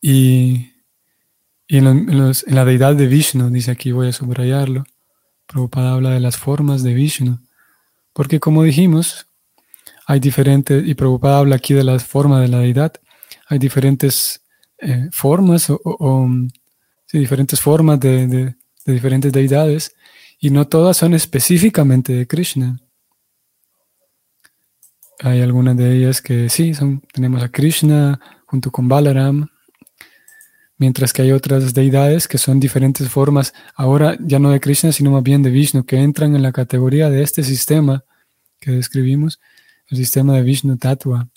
Y 0.03 0.75
y 1.67 1.79
en, 1.79 2.33
la 2.47 2.65
deidad 2.65 2.95
de 2.95 3.07
Vishnu, 3.07 3.51
dice 3.51 3.71
aquí, 3.71 3.91
voy 3.91 4.09
a 4.09 4.13
subrayarlo, 4.13 4.85
Prabhupada 5.47 5.93
habla 5.93 6.11
de 6.11 6.21
las 6.21 6.37
formas 6.37 6.83
de 6.83 6.95
Vishnu, 6.95 7.39
porque 8.13 8.41
como 8.41 8.63
dijimos, 8.63 9.27
hay 10.07 10.21
diferentes, 10.21 10.87
y 10.87 10.95
Prabhupada 10.95 11.39
habla 11.39 11.57
aquí 11.57 11.75
de 11.75 11.85
las 11.85 12.05
formas 12.05 12.43
de 12.43 12.49
la 12.49 12.59
deidad, 12.59 12.93
hay 13.49 13.59
diferentes 13.59 14.43
eh, 14.79 15.09
formas 15.13 15.69
o, 15.71 16.29
diferentes 17.13 17.61
formas 17.61 18.01
de, 18.01 18.27
de, 18.27 18.57
diferentes 18.87 19.33
deidades, 19.33 19.95
y 20.41 20.51
no 20.51 20.67
todas 20.67 20.97
son 20.97 21.15
específicamente 21.15 22.13
de 22.13 22.27
Krishna. 22.27 22.81
Hay 25.21 25.41
algunas 25.41 25.77
de 25.77 25.97
ellas 25.97 26.21
que 26.21 26.49
sí, 26.51 26.75
son, 26.75 27.01
tenemos 27.13 27.43
a 27.43 27.49
Krishna 27.49 28.21
junto 28.47 28.71
con 28.71 28.89
Balaram, 28.89 29.49
mientras 30.77 31.13
que 31.13 31.23
hay 31.23 31.33
otras 31.33 31.75
deidades 31.75 32.29
que 32.29 32.39
son 32.39 32.61
diferentes 32.61 33.09
formas, 33.09 33.55
ahora 33.75 34.17
ya 34.21 34.39
no 34.39 34.51
de 34.51 34.61
Krishna, 34.61 34.93
sino 34.93 35.11
más 35.11 35.23
bien 35.23 35.43
de 35.43 35.51
Vishnu, 35.51 35.85
que 35.85 35.99
entran 35.99 36.35
en 36.35 36.43
la 36.43 36.53
categoría 36.53 37.11
de 37.11 37.23
este 37.23 37.43
sistema 37.43 38.05
que 38.61 38.73
describimos, 38.73 39.41
el 39.89 39.99
sistema 39.99 40.35
de 40.35 40.43
Vishnu 40.43 40.77
Tattva. 40.77 41.29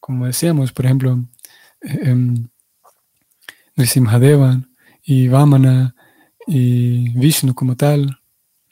Como 0.00 0.26
decíamos, 0.26 0.72
por 0.72 0.86
ejemplo, 0.86 1.24
eh, 1.82 2.14
eh, 3.76 4.62
y 5.04 5.28
Vamana 5.28 5.94
y 6.46 7.10
Vishnu 7.10 7.54
como 7.54 7.76
tal, 7.76 8.18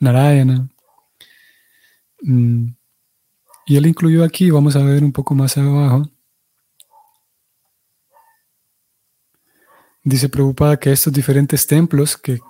Narayana. 0.00 0.68
Mm, 2.22 2.68
y 3.66 3.76
él 3.76 3.86
incluyó 3.86 4.24
aquí, 4.24 4.50
vamos 4.50 4.76
a 4.76 4.82
ver 4.82 5.04
un 5.04 5.12
poco 5.12 5.34
más 5.34 5.56
abajo, 5.56 6.10
dice 10.04 10.28
Prabhupada 10.28 10.76
que 10.78 10.92
estos 10.92 11.12
diferentes 11.12 11.66
templos 11.66 12.16
que, 12.16 12.40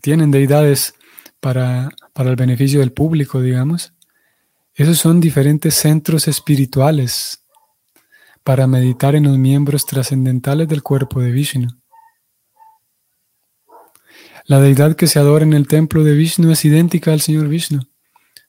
tienen 0.00 0.30
deidades 0.30 0.94
para, 1.40 1.88
para 2.12 2.30
el 2.30 2.36
beneficio 2.36 2.78
del 2.78 2.92
público, 2.92 3.40
digamos, 3.40 3.92
esos 4.72 4.98
son 4.98 5.20
diferentes 5.20 5.74
centros 5.74 6.28
espirituales 6.28 7.42
para 8.44 8.68
meditar 8.68 9.16
en 9.16 9.24
los 9.24 9.36
miembros 9.36 9.86
trascendentales 9.86 10.68
del 10.68 10.84
cuerpo 10.84 11.20
de 11.20 11.32
Vishnu. 11.32 11.68
La 14.46 14.60
deidad 14.60 14.96
que 14.96 15.06
se 15.06 15.18
adora 15.18 15.44
en 15.44 15.52
el 15.52 15.68
templo 15.68 16.02
de 16.02 16.14
Vishnu 16.14 16.50
es 16.50 16.64
idéntica 16.64 17.12
al 17.12 17.20
Señor 17.20 17.48
Vishnu, 17.48 17.82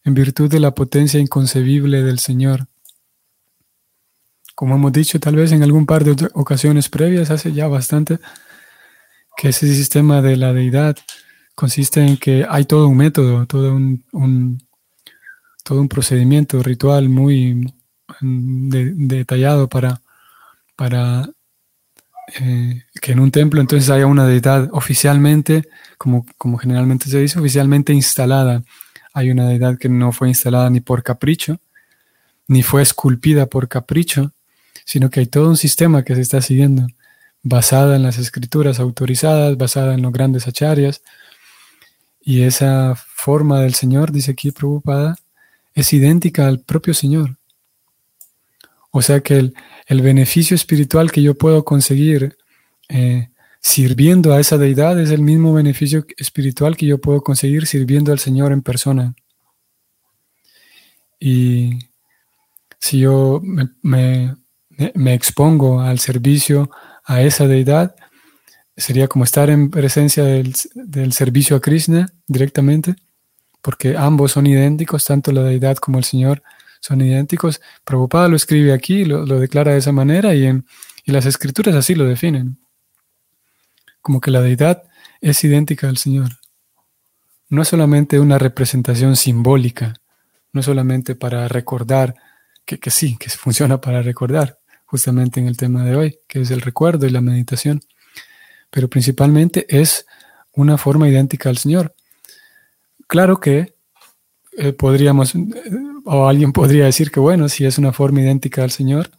en 0.04 0.14
virtud 0.14 0.50
de 0.50 0.60
la 0.60 0.74
potencia 0.74 1.20
inconcebible 1.20 2.02
del 2.02 2.20
Señor. 2.20 2.68
Como 4.62 4.76
hemos 4.76 4.94
dicho 4.94 5.20
tal 5.20 5.38
vez 5.38 5.52
en 5.54 5.64
algún 5.64 5.88
par 5.88 6.04
de 6.04 6.30
ocasiones 6.36 6.88
previas, 6.88 7.32
hace 7.32 7.52
ya 7.52 7.68
bastante, 7.68 8.20
que 9.36 9.50
ese 9.50 9.66
sistema 9.74 10.22
de 10.22 10.38
la 10.38 10.54
deidad 10.54 10.96
consiste 11.56 12.06
en 12.06 12.16
que 12.16 12.46
hay 12.48 12.66
todo 12.66 12.88
un 12.88 12.96
método, 12.96 13.48
todo 13.48 13.74
un, 13.74 14.62
todo 15.64 15.82
un 15.82 15.90
procedimiento 15.90 16.62
ritual 16.62 17.10
muy 17.10 17.74
detallado 18.22 19.68
para, 19.68 20.04
para 20.76 21.28
eh, 22.40 22.84
que 23.02 23.14
en 23.14 23.20
un 23.20 23.32
templo 23.32 23.62
entonces 23.62 23.90
haya 23.90 24.06
una 24.06 24.28
deidad 24.28 24.70
oficialmente, 24.74 25.68
como, 25.98 26.24
como 26.38 26.60
generalmente 26.60 27.10
se 27.10 27.20
dice, 27.20 27.40
oficialmente 27.40 27.94
instalada. 27.94 28.62
Hay 29.12 29.32
una 29.32 29.48
deidad 29.48 29.80
que 29.80 29.90
no 29.90 30.12
fue 30.12 30.28
instalada 30.28 30.70
ni 30.70 30.82
por 30.82 31.02
capricho, 31.02 31.60
ni 32.48 32.62
fue 32.62 32.84
esculpida 32.84 33.48
por 33.48 33.68
capricho, 33.68 34.36
sino 34.86 35.10
que 35.10 35.22
hay 35.22 35.26
todo 35.26 35.50
un 35.50 35.58
sistema 35.58 36.04
que 36.04 36.16
se 36.16 36.22
está 36.22 36.42
siguiendo, 36.42 36.88
basada 37.44 37.96
en 37.96 38.04
las 38.04 38.18
escrituras 38.18 38.80
autorizadas, 38.80 39.58
basada 39.58 39.94
en 39.94 40.02
los 40.02 40.12
grandes 40.12 40.48
acharyas. 40.48 41.02
Y 42.22 42.44
esa 42.44 42.96
forma 42.96 43.62
del 43.62 43.74
Señor, 43.74 44.12
dice 44.12 44.32
aquí 44.32 44.52
Prabhupada, 44.52 45.16
es 45.74 45.94
idéntica 45.94 46.48
al 46.48 46.60
propio 46.60 46.94
Señor. 46.94 47.38
O 48.92 49.02
sea 49.02 49.22
que 49.22 49.52
el, 49.88 50.02
beneficio 50.02 50.56
espiritual 50.56 51.12
que 51.12 51.22
yo 51.22 51.36
puedo 51.36 51.64
conseguir 51.64 52.38
eh, 52.90 53.30
sirviendo 53.62 54.34
a 54.34 54.40
esa 54.40 54.58
deidad 54.58 55.00
es 55.00 55.12
el 55.12 55.22
mismo 55.22 55.54
beneficio 55.54 56.06
espiritual 56.18 56.76
que 56.76 56.88
yo 56.88 57.00
puedo 57.00 57.22
conseguir 57.22 57.68
sirviendo 57.68 58.12
al 58.12 58.20
Señor 58.20 58.52
en 58.52 58.62
persona. 58.62 59.16
Y 61.20 61.80
si 62.80 63.00
yo 63.00 63.42
me, 63.44 64.36
expongo 64.78 65.82
al 65.82 66.00
servicio 66.00 66.70
a 67.06 67.22
esa 67.22 67.48
deidad, 67.48 67.96
sería 68.76 69.08
como 69.08 69.24
estar 69.24 69.50
en 69.50 69.70
presencia 69.70 70.24
del, 70.24 70.54
del 70.76 71.14
servicio 71.14 71.56
a 71.56 71.62
Krishna 71.62 72.08
directamente, 72.28 72.96
porque 73.62 73.96
ambos 73.98 74.32
son 74.32 74.48
idénticos, 74.48 75.06
tanto 75.06 75.32
la 75.32 75.44
deidad 75.44 75.78
como 75.78 75.98
el 75.98 76.04
Señor 76.04 76.42
son 76.82 77.02
idénticos. 77.02 77.62
Prabhupada 77.86 78.28
lo 78.28 78.36
escribe 78.36 78.74
aquí, 78.74 79.06
lo, 79.06 79.26
declara 79.26 79.72
de 79.72 79.78
esa 79.78 79.92
manera 79.92 80.34
y, 80.36 80.46
en, 80.46 80.66
las 81.06 81.26
escrituras 81.26 81.76
así 81.76 81.96
lo 81.96 82.06
definen. 82.06 82.58
Como 84.02 84.20
que 84.20 84.32
la 84.32 84.42
deidad 84.42 84.84
es 85.20 85.44
idéntica 85.44 85.88
al 85.88 85.98
Señor. 85.98 86.40
No 87.50 87.62
es 87.62 87.68
solamente 87.68 88.20
una 88.20 88.38
representación 88.38 89.16
simbólica, 89.16 89.94
no 90.54 90.64
solamente 90.64 91.16
para 91.16 91.48
recordar, 91.48 92.16
que, 92.66 92.80
que 92.80 92.90
sí, 92.92 93.18
que 93.18 93.30
funciona 93.30 93.82
para 93.82 94.02
recordar, 94.02 94.60
justamente 94.92 95.40
en 95.40 95.48
el 95.48 95.56
tema 95.56 95.86
de 95.86 95.96
hoy, 95.96 96.20
que 96.28 96.42
es 96.42 96.52
el 96.52 96.60
recuerdo 96.60 97.08
y 97.08 97.12
la 97.12 97.22
meditación, 97.22 97.80
pero 98.70 98.90
principalmente 98.90 99.66
es 99.70 100.06
una 100.52 100.78
forma 100.78 101.08
idéntica 101.08 101.48
al 101.48 101.58
Señor. 101.58 101.96
Claro 103.08 103.40
que 103.40 103.74
eh, 104.58 104.74
podríamos, 104.74 105.34
eh, 105.34 105.42
o 106.04 106.28
alguien 106.28 106.52
podría 106.52 106.84
decir 106.84 107.10
que, 107.10 107.22
bueno, 107.22 107.48
si 107.48 107.66
es 107.66 107.78
una 107.78 107.94
forma 107.94 108.20
idéntica 108.20 108.64
al 108.64 108.72
Señor, 108.72 109.12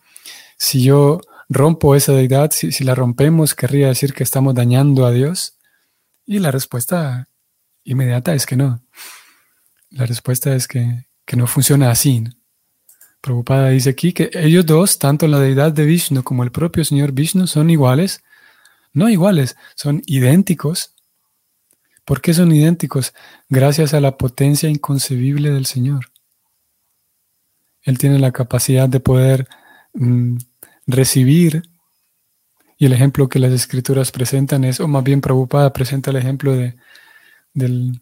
si 0.59 0.85
yo 0.85 1.23
rompo 1.49 1.95
esa 1.95 2.13
deidad, 2.13 2.51
si, 2.51 2.85
la 2.85 2.95
rompemos, 2.95 3.55
querría 3.55 3.89
decir 3.89 4.13
que 4.13 4.25
estamos 4.25 4.55
dañando 4.55 5.07
a 5.07 5.11
Dios. 5.11 5.57
Y 6.27 6.39
la 6.39 6.51
respuesta 6.51 7.29
inmediata 7.83 8.35
es 8.35 8.45
que 8.45 8.57
no. 8.57 8.85
La 9.89 10.05
respuesta 10.05 10.55
es 10.55 10.69
que, 10.69 11.07
no 11.35 11.47
funciona 11.47 11.91
así. 11.91 12.25
Preocupada 13.23 13.71
dice 13.71 13.89
aquí 13.89 14.13
que 14.13 14.31
ellos 14.35 14.67
dos, 14.67 14.99
tanto 14.99 15.27
la 15.27 15.41
deidad 15.41 15.73
de 15.73 15.87
Vishnu 15.87 16.23
como 16.23 16.45
el 16.45 16.53
propio 16.53 16.85
Señor 16.85 17.13
Vishnu, 17.13 17.47
son 17.47 17.71
iguales. 17.71 18.23
No 18.93 19.09
iguales, 19.09 19.57
son 19.75 20.03
idénticos 20.05 20.93
¿Por 22.05 22.21
qué 22.21 22.35
son 22.35 22.53
idénticos? 22.53 23.15
Gracias 23.49 23.95
a 23.95 24.01
la 24.01 24.17
potencia 24.19 24.69
inconcebible 24.69 25.51
del 25.51 25.67
Señor. 25.67 26.07
Él 27.83 27.99
tiene 27.99 28.19
la 28.19 28.33
capacidad 28.33 28.89
de 28.89 29.01
poder 29.01 29.49
mm, 29.95 30.37
recibir, 30.87 31.63
y 32.77 32.87
el 32.87 32.93
ejemplo 32.93 33.29
que 33.29 33.39
las 33.39 33.53
escrituras 33.53 34.11
presentan 34.11 34.65
es, 34.65 34.81
o 34.81 34.89
más 34.89 35.05
bien 35.05 35.21
preocupada, 35.21 35.73
presenta 35.73 36.11
el 36.11 36.17
ejemplo 36.17 36.53
de, 36.53 36.75
del 37.55 38.01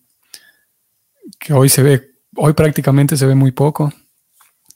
que 1.38 1.52
hoy 1.52 1.68
se 1.68 1.83
ve, 1.83 2.11
hoy 2.37 2.54
prácticamente 2.54 3.16
se 3.16 3.26
ve 3.26 3.35
muy 3.35 3.52
poco, 3.52 3.92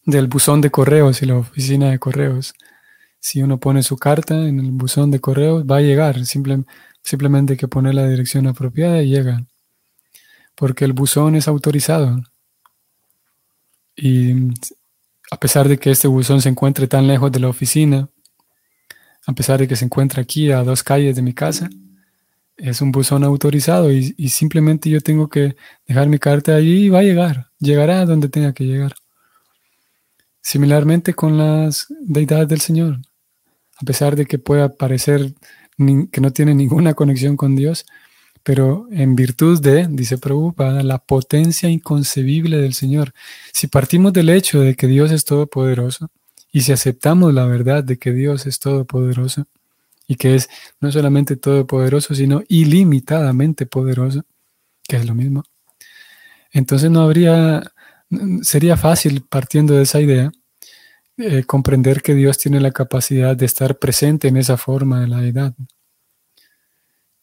del 0.06 0.26
buzón 0.26 0.60
de 0.60 0.70
correos 0.70 1.22
y 1.22 1.26
la 1.26 1.36
oficina 1.36 1.90
de 1.90 1.98
correos. 1.98 2.54
Si 3.20 3.42
uno 3.42 3.58
pone 3.58 3.82
su 3.82 3.96
carta 3.96 4.46
en 4.46 4.60
el 4.60 4.70
buzón 4.72 5.10
de 5.10 5.20
correos, 5.20 5.64
va 5.64 5.78
a 5.78 5.80
llegar, 5.80 6.24
simplemente 6.26 7.54
hay 7.54 7.56
que 7.56 7.68
poner 7.68 7.94
la 7.94 8.06
dirección 8.06 8.46
apropiada 8.46 9.02
y 9.02 9.08
llega. 9.10 9.44
Porque 10.54 10.84
el 10.84 10.92
buzón 10.92 11.34
es 11.34 11.48
autorizado. 11.48 12.22
Y 13.96 14.32
a 15.30 15.38
pesar 15.38 15.68
de 15.68 15.78
que 15.78 15.90
este 15.90 16.08
buzón 16.08 16.42
se 16.42 16.48
encuentre 16.48 16.86
tan 16.86 17.06
lejos 17.06 17.32
de 17.32 17.40
la 17.40 17.48
oficina, 17.48 18.08
a 19.26 19.32
pesar 19.32 19.58
de 19.58 19.68
que 19.68 19.76
se 19.76 19.84
encuentra 19.84 20.22
aquí 20.22 20.50
a 20.50 20.62
dos 20.62 20.82
calles 20.82 21.16
de 21.16 21.22
mi 21.22 21.32
casa, 21.32 21.70
es 22.56 22.80
un 22.80 22.92
buzón 22.92 23.24
autorizado 23.24 23.90
y, 23.92 24.12
simplemente 24.28 24.88
yo 24.88 25.00
tengo 25.00 25.28
que 25.28 25.56
dejar 25.86 26.08
mi 26.08 26.18
carta 26.18 26.54
allí 26.54 26.86
y 26.86 26.88
va 26.88 27.00
a 27.00 27.02
llegar, 27.02 27.50
llegará 27.58 28.04
donde 28.04 28.28
tenga 28.28 28.52
que 28.52 28.64
llegar. 28.64 28.94
Similarmente 30.44 31.14
con 31.14 31.38
las 31.38 31.86
deidades 32.02 32.48
del 32.48 32.60
Señor, 32.60 32.98
a 33.78 33.84
pesar 33.86 34.14
de 34.14 34.26
que 34.26 34.38
pueda 34.38 34.68
parecer 34.68 35.32
que 36.12 36.20
no 36.20 36.32
tiene 36.34 36.54
ninguna 36.54 36.92
conexión 36.92 37.38
con 37.38 37.56
Dios, 37.56 37.86
pero 38.42 38.86
en 38.90 39.16
virtud 39.16 39.58
de, 39.62 39.86
dice 39.88 40.18
Prabhupada, 40.18 40.82
la 40.82 40.98
potencia 40.98 41.70
inconcebible 41.70 42.58
del 42.58 42.74
Señor. 42.74 43.14
Si 43.54 43.68
partimos 43.68 44.12
del 44.12 44.28
hecho 44.28 44.60
de 44.60 44.76
que 44.76 44.86
Dios 44.86 45.12
es 45.12 45.24
todopoderoso 45.24 46.10
y 46.52 46.60
si 46.60 46.72
aceptamos 46.72 47.32
la 47.32 47.46
verdad 47.46 47.82
de 47.82 47.98
que 47.98 48.12
Dios 48.12 48.44
es 48.44 48.60
todopoderoso 48.60 49.46
y 50.06 50.16
que 50.16 50.34
es 50.34 50.50
no 50.78 50.92
solamente 50.92 51.36
todopoderoso, 51.36 52.14
sino 52.14 52.42
ilimitadamente 52.48 53.64
poderoso, 53.64 54.26
que 54.86 54.96
es 54.96 55.06
lo 55.06 55.14
mismo, 55.14 55.42
entonces 56.54 56.88
no 56.88 57.00
habría, 57.00 57.72
sería 58.42 58.76
fácil 58.76 59.24
partiendo 59.28 59.74
de 59.74 59.82
esa 59.82 60.00
idea 60.00 60.32
eh, 61.16 61.44
comprender 61.44 62.02
que 62.02 62.14
Dios 62.14 62.38
tiene 62.38 62.60
la 62.60 62.72
capacidad 62.72 63.36
de 63.36 63.46
estar 63.46 63.78
presente 63.78 64.26
en 64.26 64.36
esa 64.36 64.56
forma 64.56 65.00
de 65.00 65.06
la 65.06 65.20
deidad. 65.20 65.54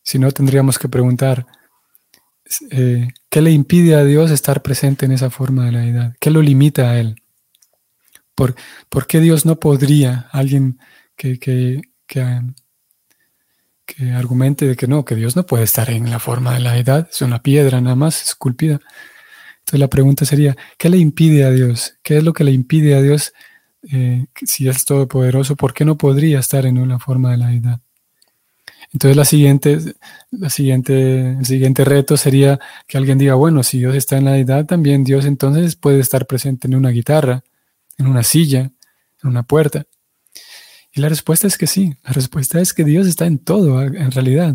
Si 0.01 0.17
no, 0.17 0.31
tendríamos 0.31 0.79
que 0.79 0.87
preguntar, 0.87 1.45
eh, 2.69 3.09
¿qué 3.29 3.41
le 3.41 3.51
impide 3.51 3.95
a 3.95 4.05
Dios 4.05 4.31
estar 4.31 4.61
presente 4.61 5.05
en 5.05 5.11
esa 5.11 5.29
forma 5.29 5.65
de 5.65 5.71
la 5.73 5.79
deidad? 5.81 6.15
¿Qué 6.21 6.29
lo 6.31 6.41
limita 6.41 6.91
a 6.91 6.99
Él? 6.99 7.21
¿Por, 8.33 8.55
qué 9.07 9.19
Dios 9.19 9.45
no 9.45 9.59
podría, 9.59 10.29
alguien 10.31 10.79
que, 11.15 11.37
que, 11.37 11.81
que, 12.07 12.41
que, 13.85 14.11
argumente 14.11 14.67
de 14.67 14.75
que 14.75 14.87
no, 14.87 15.03
que 15.05 15.15
Dios 15.15 15.35
no 15.35 15.45
puede 15.45 15.65
estar 15.65 15.89
en 15.89 16.09
la 16.09 16.19
forma 16.19 16.53
de 16.53 16.61
la 16.61 16.71
deidad, 16.71 17.09
es 17.11 17.21
una 17.21 17.43
piedra 17.43 17.81
nada 17.81 17.95
más 17.95 18.23
esculpida? 18.23 18.79
Entonces 19.71 19.79
la 19.79 19.89
pregunta 19.89 20.25
sería, 20.25 20.57
¿qué 20.77 20.89
le 20.89 20.97
impide 20.97 21.45
a 21.45 21.49
Dios? 21.49 21.95
¿Qué 22.03 22.17
es 22.17 22.25
lo 22.25 22.33
que 22.33 22.43
le 22.43 22.51
impide 22.51 22.93
a 22.93 23.01
Dios 23.01 23.31
eh, 23.89 24.25
si 24.45 24.67
es 24.67 24.83
todopoderoso, 24.83 25.55
¿por 25.55 25.73
qué 25.73 25.85
no 25.85 25.97
podría 25.97 26.39
estar 26.39 26.65
en 26.65 26.77
una 26.77 26.99
forma 26.99 27.31
de 27.31 27.37
la 27.37 27.47
deidad? 27.47 27.79
Entonces 28.91 29.15
la 29.15 29.23
siguiente, 29.23 29.79
la 30.31 30.49
siguiente, 30.49 31.37
el 31.37 31.45
siguiente 31.45 31.85
reto 31.85 32.17
sería 32.17 32.59
que 32.85 32.97
alguien 32.97 33.17
diga, 33.17 33.35
bueno, 33.35 33.63
si 33.63 33.79
Dios 33.79 33.95
está 33.95 34.17
en 34.17 34.25
la 34.25 34.33
deidad, 34.33 34.65
también 34.65 35.05
Dios 35.05 35.23
entonces 35.23 35.77
puede 35.77 36.01
estar 36.01 36.27
presente 36.27 36.67
en 36.67 36.75
una 36.75 36.89
guitarra, 36.89 37.45
en 37.97 38.07
una 38.07 38.23
silla, 38.23 38.71
en 39.23 39.29
una 39.29 39.43
puerta. 39.43 39.85
Y 40.91 40.99
la 40.99 41.07
respuesta 41.07 41.47
es 41.47 41.57
que 41.57 41.65
sí, 41.65 41.95
la 42.03 42.11
respuesta 42.11 42.59
es 42.59 42.73
que 42.73 42.83
Dios 42.83 43.07
está 43.07 43.25
en 43.25 43.39
todo, 43.39 43.81
en 43.81 44.11
realidad, 44.11 44.53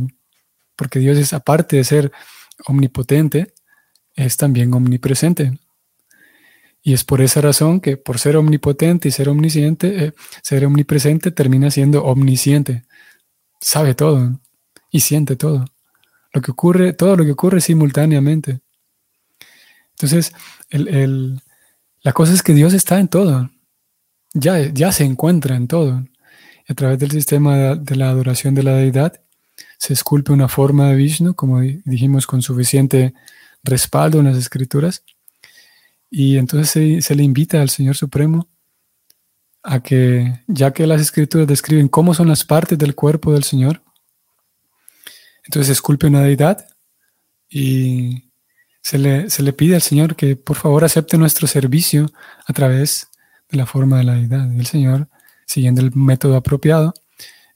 porque 0.77 0.99
Dios 0.99 1.17
es, 1.17 1.33
aparte 1.33 1.77
de 1.77 1.85
ser 1.85 2.13
omnipotente, 2.67 3.55
es 4.17 4.37
también 4.37 4.73
omnipresente. 4.75 5.59
Y 6.83 6.93
es 6.93 7.05
por 7.05 7.21
esa 7.21 7.41
razón 7.41 7.81
que 7.81 7.97
por 7.97 8.19
ser 8.19 8.37
omnipotente 8.37 9.09
y 9.09 9.13
ser 9.13 9.29
omnisciente, 9.29 10.05
eh, 10.05 10.13
ser 10.43 10.65
omnipresente 10.65 11.31
termina 11.31 11.71
siendo 11.71 12.05
omnisciente. 12.05 12.85
Sabe 13.61 13.95
todo 13.95 14.41
y 14.91 15.01
siente 15.01 15.37
todo. 15.37 15.65
Lo 16.33 16.41
que 16.41 16.51
ocurre, 16.53 16.93
todo 16.93 17.17
lo 17.17 17.25
que 17.25 17.33
ocurre 17.33 17.61
simultáneamente. 17.61 18.61
Entonces, 19.91 20.33
la 20.71 22.13
cosa 22.13 22.35
es 22.35 22.43
que 22.43 22.55
Dios 22.55 22.75
está 22.75 23.01
en 23.01 23.09
todo. 23.09 23.51
Ya, 24.35 24.61
ya 24.61 24.93
se 24.93 25.05
encuentra 25.05 25.57
en 25.57 25.69
todo. 25.69 26.05
A 26.69 26.75
través 26.75 26.99
del 26.99 27.11
sistema 27.11 27.75
de 27.75 27.97
la 27.97 28.11
adoración 28.11 28.55
de 28.55 28.63
la 28.63 28.75
deidad, 28.75 29.21
se 29.79 29.93
esculpe 29.93 30.33
una 30.33 30.49
forma 30.49 30.91
de 30.91 30.97
Vishnu, 30.97 31.35
como 31.35 31.61
dijimos, 31.61 32.27
con 32.27 32.43
suficiente 32.43 33.15
respaldo 33.67 34.19
en 34.21 34.27
las 34.27 34.37
escrituras 34.37 35.05
y 36.11 36.37
entonces 36.37 37.05
se, 37.05 37.15
le 37.15 37.23
invita 37.23 37.61
al 37.61 37.71
Señor 37.71 37.97
Supremo 37.97 38.49
a 39.63 39.83
que, 39.83 40.41
ya 40.47 40.73
que 40.73 40.87
las 40.87 41.01
escrituras 41.01 41.47
describen 41.47 41.89
cómo 41.89 42.15
son 42.15 42.29
las 42.29 42.45
partes 42.45 42.79
del 42.79 42.95
cuerpo 42.95 43.33
del 43.33 43.45
Señor, 43.45 43.83
entonces 45.45 45.73
esculpe 45.73 46.07
una 46.07 46.23
deidad 46.23 46.67
y 47.49 48.31
se 48.81 48.99
le, 48.99 49.31
se 49.31 49.43
le 49.43 49.53
pide 49.53 49.75
al 49.75 49.83
Señor 49.83 50.15
que 50.15 50.37
por 50.37 50.57
favor 50.57 50.85
acepte 50.85 51.19
nuestro 51.19 51.47
servicio 51.47 52.11
a 52.47 52.53
través 52.53 53.09
de 53.51 53.59
la 53.59 53.67
forma 53.67 53.99
de 53.99 54.05
la 54.05 54.15
deidad. 54.15 54.51
Y 54.53 54.59
el 54.59 54.67
Señor, 54.67 55.09
siguiendo 55.45 55.81
el 55.81 55.95
método 55.95 56.37
apropiado, 56.37 56.95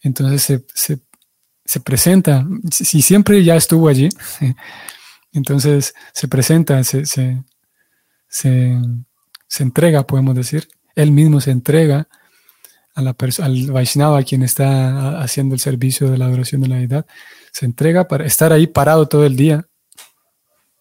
entonces 0.02 0.62
se, 0.74 1.80
presenta, 1.80 2.46
si 2.70 3.02
siempre 3.02 3.44
ya 3.44 3.56
estuvo 3.56 3.88
allí, 3.88 4.08
entonces 5.32 5.94
se 6.12 6.28
presenta, 6.28 6.82
se, 6.84 7.04
se, 7.06 8.78
entrega, 9.58 10.06
podemos 10.06 10.34
decir, 10.34 10.68
él 10.94 11.12
mismo 11.12 11.40
se 11.40 11.50
entrega 11.50 12.08
a 12.94 13.02
la 13.02 13.16
al 13.42 13.70
Vaishnava, 13.70 14.22
quien 14.22 14.42
está 14.42 15.20
haciendo 15.20 15.54
el 15.54 15.60
servicio 15.60 16.10
de 16.10 16.18
la 16.18 16.26
adoración 16.26 16.60
de 16.60 16.68
la 16.68 16.76
deidad, 16.76 17.06
se 17.52 17.66
entrega 17.66 18.08
para 18.08 18.26
estar 18.26 18.52
ahí 18.52 18.66
parado 18.66 19.06
todo 19.08 19.24
el 19.24 19.36
día. 19.36 19.66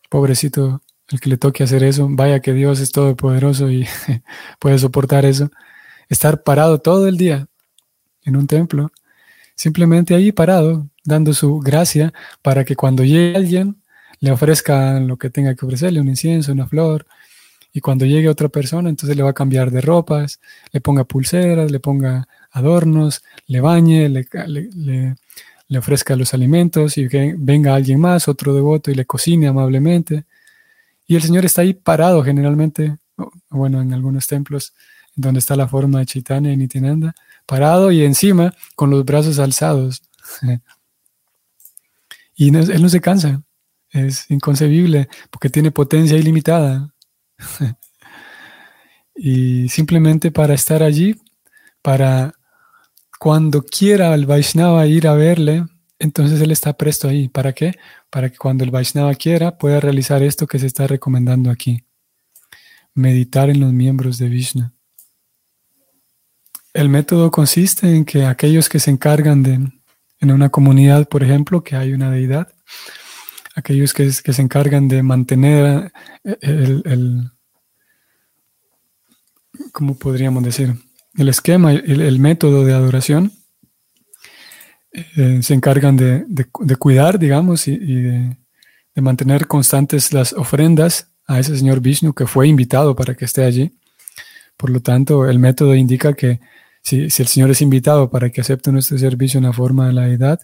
Pobrecito 0.10 0.82
el 1.10 1.20
que 1.20 1.30
le 1.30 1.38
toque 1.38 1.64
hacer 1.64 1.84
eso, 1.84 2.08
vaya 2.10 2.40
que 2.40 2.54
Dios 2.54 2.80
es 2.80 2.92
todopoderoso 2.92 3.70
y 3.72 3.88
puede 4.60 4.78
soportar 4.78 5.26
eso. 5.26 5.50
Estar 6.08 6.44
parado 6.44 6.80
todo 6.80 7.08
el 7.08 7.18
día 7.18 7.48
en 8.24 8.36
un 8.36 8.48
templo, 8.48 8.92
simplemente 9.56 10.16
ahí 10.16 10.32
parado, 10.32 10.90
dando 11.04 11.34
su 11.34 11.60
gracia 11.60 12.14
para 12.42 12.64
que 12.66 12.76
cuando 12.76 13.04
llegue 13.04 13.36
alguien 13.36 13.79
le 14.20 14.32
ofrezca 14.32 15.00
lo 15.00 15.18
que 15.18 15.30
tenga 15.30 15.56
que 15.56 15.66
ofrecerle, 15.66 16.02
un 16.02 16.10
incienso, 16.10 16.52
una 16.52 16.68
flor, 16.68 17.06
y 17.72 17.82
cuando 17.82 18.06
llegue 18.06 18.30
otra 18.30 18.50
persona, 18.50 18.90
entonces 18.90 19.16
le 19.16 19.24
va 19.24 19.30
a 19.30 19.34
cambiar 19.34 19.72
de 19.72 19.82
ropas, 19.82 20.40
le 20.72 20.82
ponga 20.82 21.04
pulseras, 21.04 21.72
le 21.72 21.80
ponga 21.80 22.28
adornos, 22.52 23.24
le 23.48 23.62
bañe, 23.62 24.10
le, 24.10 24.28
le, 25.68 25.78
ofrezca 25.78 26.16
los 26.16 26.34
alimentos 26.34 26.98
y 26.98 27.08
que 27.08 27.36
venga 27.38 27.76
alguien 27.76 28.00
más, 28.00 28.28
otro 28.28 28.56
devoto, 28.56 28.90
y 28.90 28.96
le 28.96 29.06
cocine 29.06 29.48
amablemente. 29.48 30.26
Y 31.06 31.16
el 31.16 31.22
Señor 31.22 31.46
está 31.46 31.62
ahí 31.62 31.74
parado 31.74 32.24
generalmente, 32.24 32.98
bueno, 33.50 33.82
en 33.82 33.94
algunos 33.94 34.26
templos 34.28 34.74
donde 35.16 35.40
está 35.40 35.56
la 35.56 35.68
forma 35.68 36.00
de 36.00 36.06
Chaitanya 36.08 36.52
y 36.52 36.58
Nityananda, 36.58 37.14
parado 37.46 37.92
y 37.92 38.04
encima 38.04 38.54
con 38.76 38.90
los 38.90 39.06
brazos 39.06 39.38
alzados. 39.38 40.02
y 42.36 42.56
él 42.56 42.82
no 42.82 42.90
se 42.90 43.02
cansa, 43.02 43.44
es 43.92 44.30
inconcebible 44.30 45.10
porque 45.30 45.50
tiene 45.50 45.72
potencia 45.72 46.18
ilimitada. 46.18 46.94
y 49.16 49.70
simplemente 49.70 50.32
para 50.32 50.54
estar 50.54 50.84
allí, 50.84 51.16
para 51.82 52.34
cuando 53.20 53.64
quiera 53.64 54.14
el 54.14 54.26
Vaishnava 54.26 54.88
ir 54.88 55.08
a 55.08 55.14
verle, 55.14 55.66
entonces 56.00 56.40
él 56.40 56.52
está 56.52 56.74
presto 56.74 57.10
ahí. 57.10 57.28
¿Para 57.28 57.54
qué? 57.54 57.74
Para 58.10 58.30
que 58.30 58.38
cuando 58.38 58.64
el 58.64 58.72
Vaishnava 58.72 59.14
quiera 59.16 59.58
pueda 59.58 59.80
realizar 59.80 60.24
esto 60.24 60.48
que 60.48 60.60
se 60.60 60.68
está 60.68 60.88
recomendando 60.88 61.52
aquí. 61.52 61.84
Meditar 62.94 63.50
en 63.50 63.60
los 63.60 63.74
miembros 63.74 64.18
de 64.18 64.30
Vishnu. 64.30 64.72
El 66.74 66.88
método 66.88 67.32
consiste 67.32 67.96
en 67.96 68.06
que 68.06 68.26
aquellos 68.26 68.70
que 68.70 68.80
se 68.80 68.92
encargan 68.92 69.44
de, 69.44 69.54
en 70.20 70.32
una 70.32 70.50
comunidad, 70.50 71.10
por 71.10 71.24
ejemplo, 71.24 71.64
que 71.64 71.76
hay 71.76 71.94
una 71.94 72.12
deidad, 72.12 72.54
aquellos 73.60 73.94
que, 73.94 74.12
se 74.12 74.42
encargan 74.42 74.88
de 74.88 75.04
mantener 75.04 75.92
eh, 76.24 76.38
el, 76.42 77.32
¿cómo 79.72 79.98
podríamos 79.98 80.44
decir? 80.44 80.76
El 81.16 81.30
esquema, 81.30 81.74
el, 81.74 82.20
método 82.20 82.66
de 82.66 82.74
adoración, 82.74 83.34
eh, 84.92 85.40
se 85.42 85.54
encargan 85.54 85.98
de, 85.98 86.26
cuidar, 86.78 87.20
digamos, 87.20 87.68
y, 87.68 87.78
de, 87.78 88.38
mantener 88.96 89.48
constantes 89.48 90.12
las 90.12 90.34
ofrendas 90.34 91.10
a 91.26 91.40
ese 91.40 91.58
señor 91.58 91.80
Vishnu 91.80 92.14
que 92.14 92.28
fue 92.28 92.50
invitado 92.50 92.96
para 92.98 93.16
que 93.16 93.24
esté 93.24 93.46
allí. 93.46 93.78
Por 94.58 94.72
lo 94.72 94.82
tanto, 94.82 95.30
el 95.30 95.40
método 95.40 95.74
indica 95.74 96.14
que 96.14 96.42
si, 96.82 97.10
si 97.10 97.22
el 97.22 97.30
Señor 97.30 97.50
es 97.50 97.62
invitado 97.62 98.10
para 98.10 98.30
que 98.30 98.42
acepte 98.42 98.74
nuestro 98.74 98.98
servicio 98.98 99.38
en 99.38 99.46
la 99.46 99.54
forma 99.54 99.88
de 99.88 99.94
la 99.94 100.10
edad, 100.10 100.42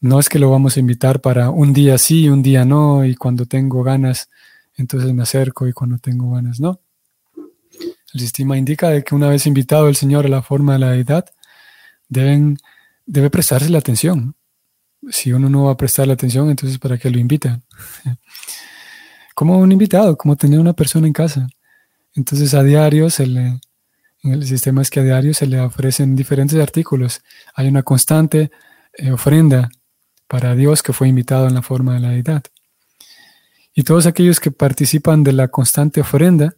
no 0.00 0.20
es 0.20 0.28
que 0.28 0.38
lo 0.38 0.50
vamos 0.50 0.76
a 0.76 0.80
invitar 0.80 1.20
para 1.20 1.50
un 1.50 1.72
día 1.72 1.98
sí, 1.98 2.28
un 2.28 2.42
día 2.42 2.64
no, 2.64 3.04
y 3.04 3.14
cuando 3.14 3.46
tengo 3.46 3.82
ganas, 3.82 4.28
entonces 4.76 5.12
me 5.12 5.22
acerco 5.22 5.66
y 5.66 5.72
cuando 5.72 5.98
tengo 5.98 6.32
ganas 6.32 6.60
no. 6.60 6.80
El 8.12 8.20
sistema 8.20 8.56
indica 8.56 8.90
de 8.90 9.04
que 9.04 9.14
una 9.14 9.28
vez 9.28 9.46
invitado 9.46 9.88
el 9.88 9.96
Señor 9.96 10.26
a 10.26 10.28
la 10.28 10.42
forma 10.42 10.74
de 10.74 10.78
la 10.78 10.90
deidad, 10.90 11.26
deben, 12.08 12.58
debe 13.04 13.30
prestarse 13.30 13.68
la 13.68 13.78
atención. 13.78 14.34
Si 15.10 15.32
uno 15.32 15.48
no 15.48 15.64
va 15.64 15.72
a 15.72 15.76
prestar 15.76 16.06
la 16.06 16.14
atención, 16.14 16.50
entonces 16.50 16.78
¿para 16.78 16.98
qué 16.98 17.10
lo 17.10 17.18
invita? 17.18 17.60
como 19.34 19.58
un 19.58 19.70
invitado, 19.72 20.16
como 20.16 20.36
tener 20.36 20.58
una 20.58 20.72
persona 20.72 21.06
en 21.06 21.12
casa. 21.12 21.46
Entonces 22.14 22.54
a 22.54 22.62
diario 22.62 23.10
se 23.10 23.26
le, 23.26 23.60
en 24.22 24.32
el 24.32 24.46
sistema 24.46 24.82
es 24.82 24.90
que 24.90 25.00
a 25.00 25.02
diario 25.02 25.34
se 25.34 25.46
le 25.46 25.60
ofrecen 25.60 26.16
diferentes 26.16 26.58
artículos. 26.58 27.22
Hay 27.54 27.68
una 27.68 27.82
constante 27.82 28.50
eh, 28.94 29.12
ofrenda 29.12 29.68
para 30.28 30.54
Dios 30.54 30.82
que 30.82 30.92
fue 30.92 31.08
invitado 31.08 31.46
en 31.46 31.54
la 31.54 31.62
forma 31.62 31.94
de 31.94 32.00
la 32.00 32.10
deidad. 32.10 32.42
Y 33.74 33.82
todos 33.82 34.06
aquellos 34.06 34.40
que 34.40 34.50
participan 34.50 35.22
de 35.22 35.32
la 35.32 35.48
constante 35.48 36.00
ofrenda 36.00 36.56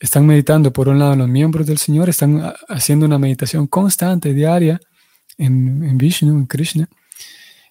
están 0.00 0.26
meditando, 0.26 0.72
por 0.72 0.88
un 0.88 0.98
lado, 0.98 1.16
los 1.16 1.28
miembros 1.28 1.66
del 1.66 1.78
Señor, 1.78 2.08
están 2.08 2.52
haciendo 2.68 3.06
una 3.06 3.18
meditación 3.18 3.66
constante, 3.66 4.34
diaria, 4.34 4.80
en, 5.38 5.96
Vishnu, 5.98 6.30
en 6.30 6.46
Krishna, 6.46 6.88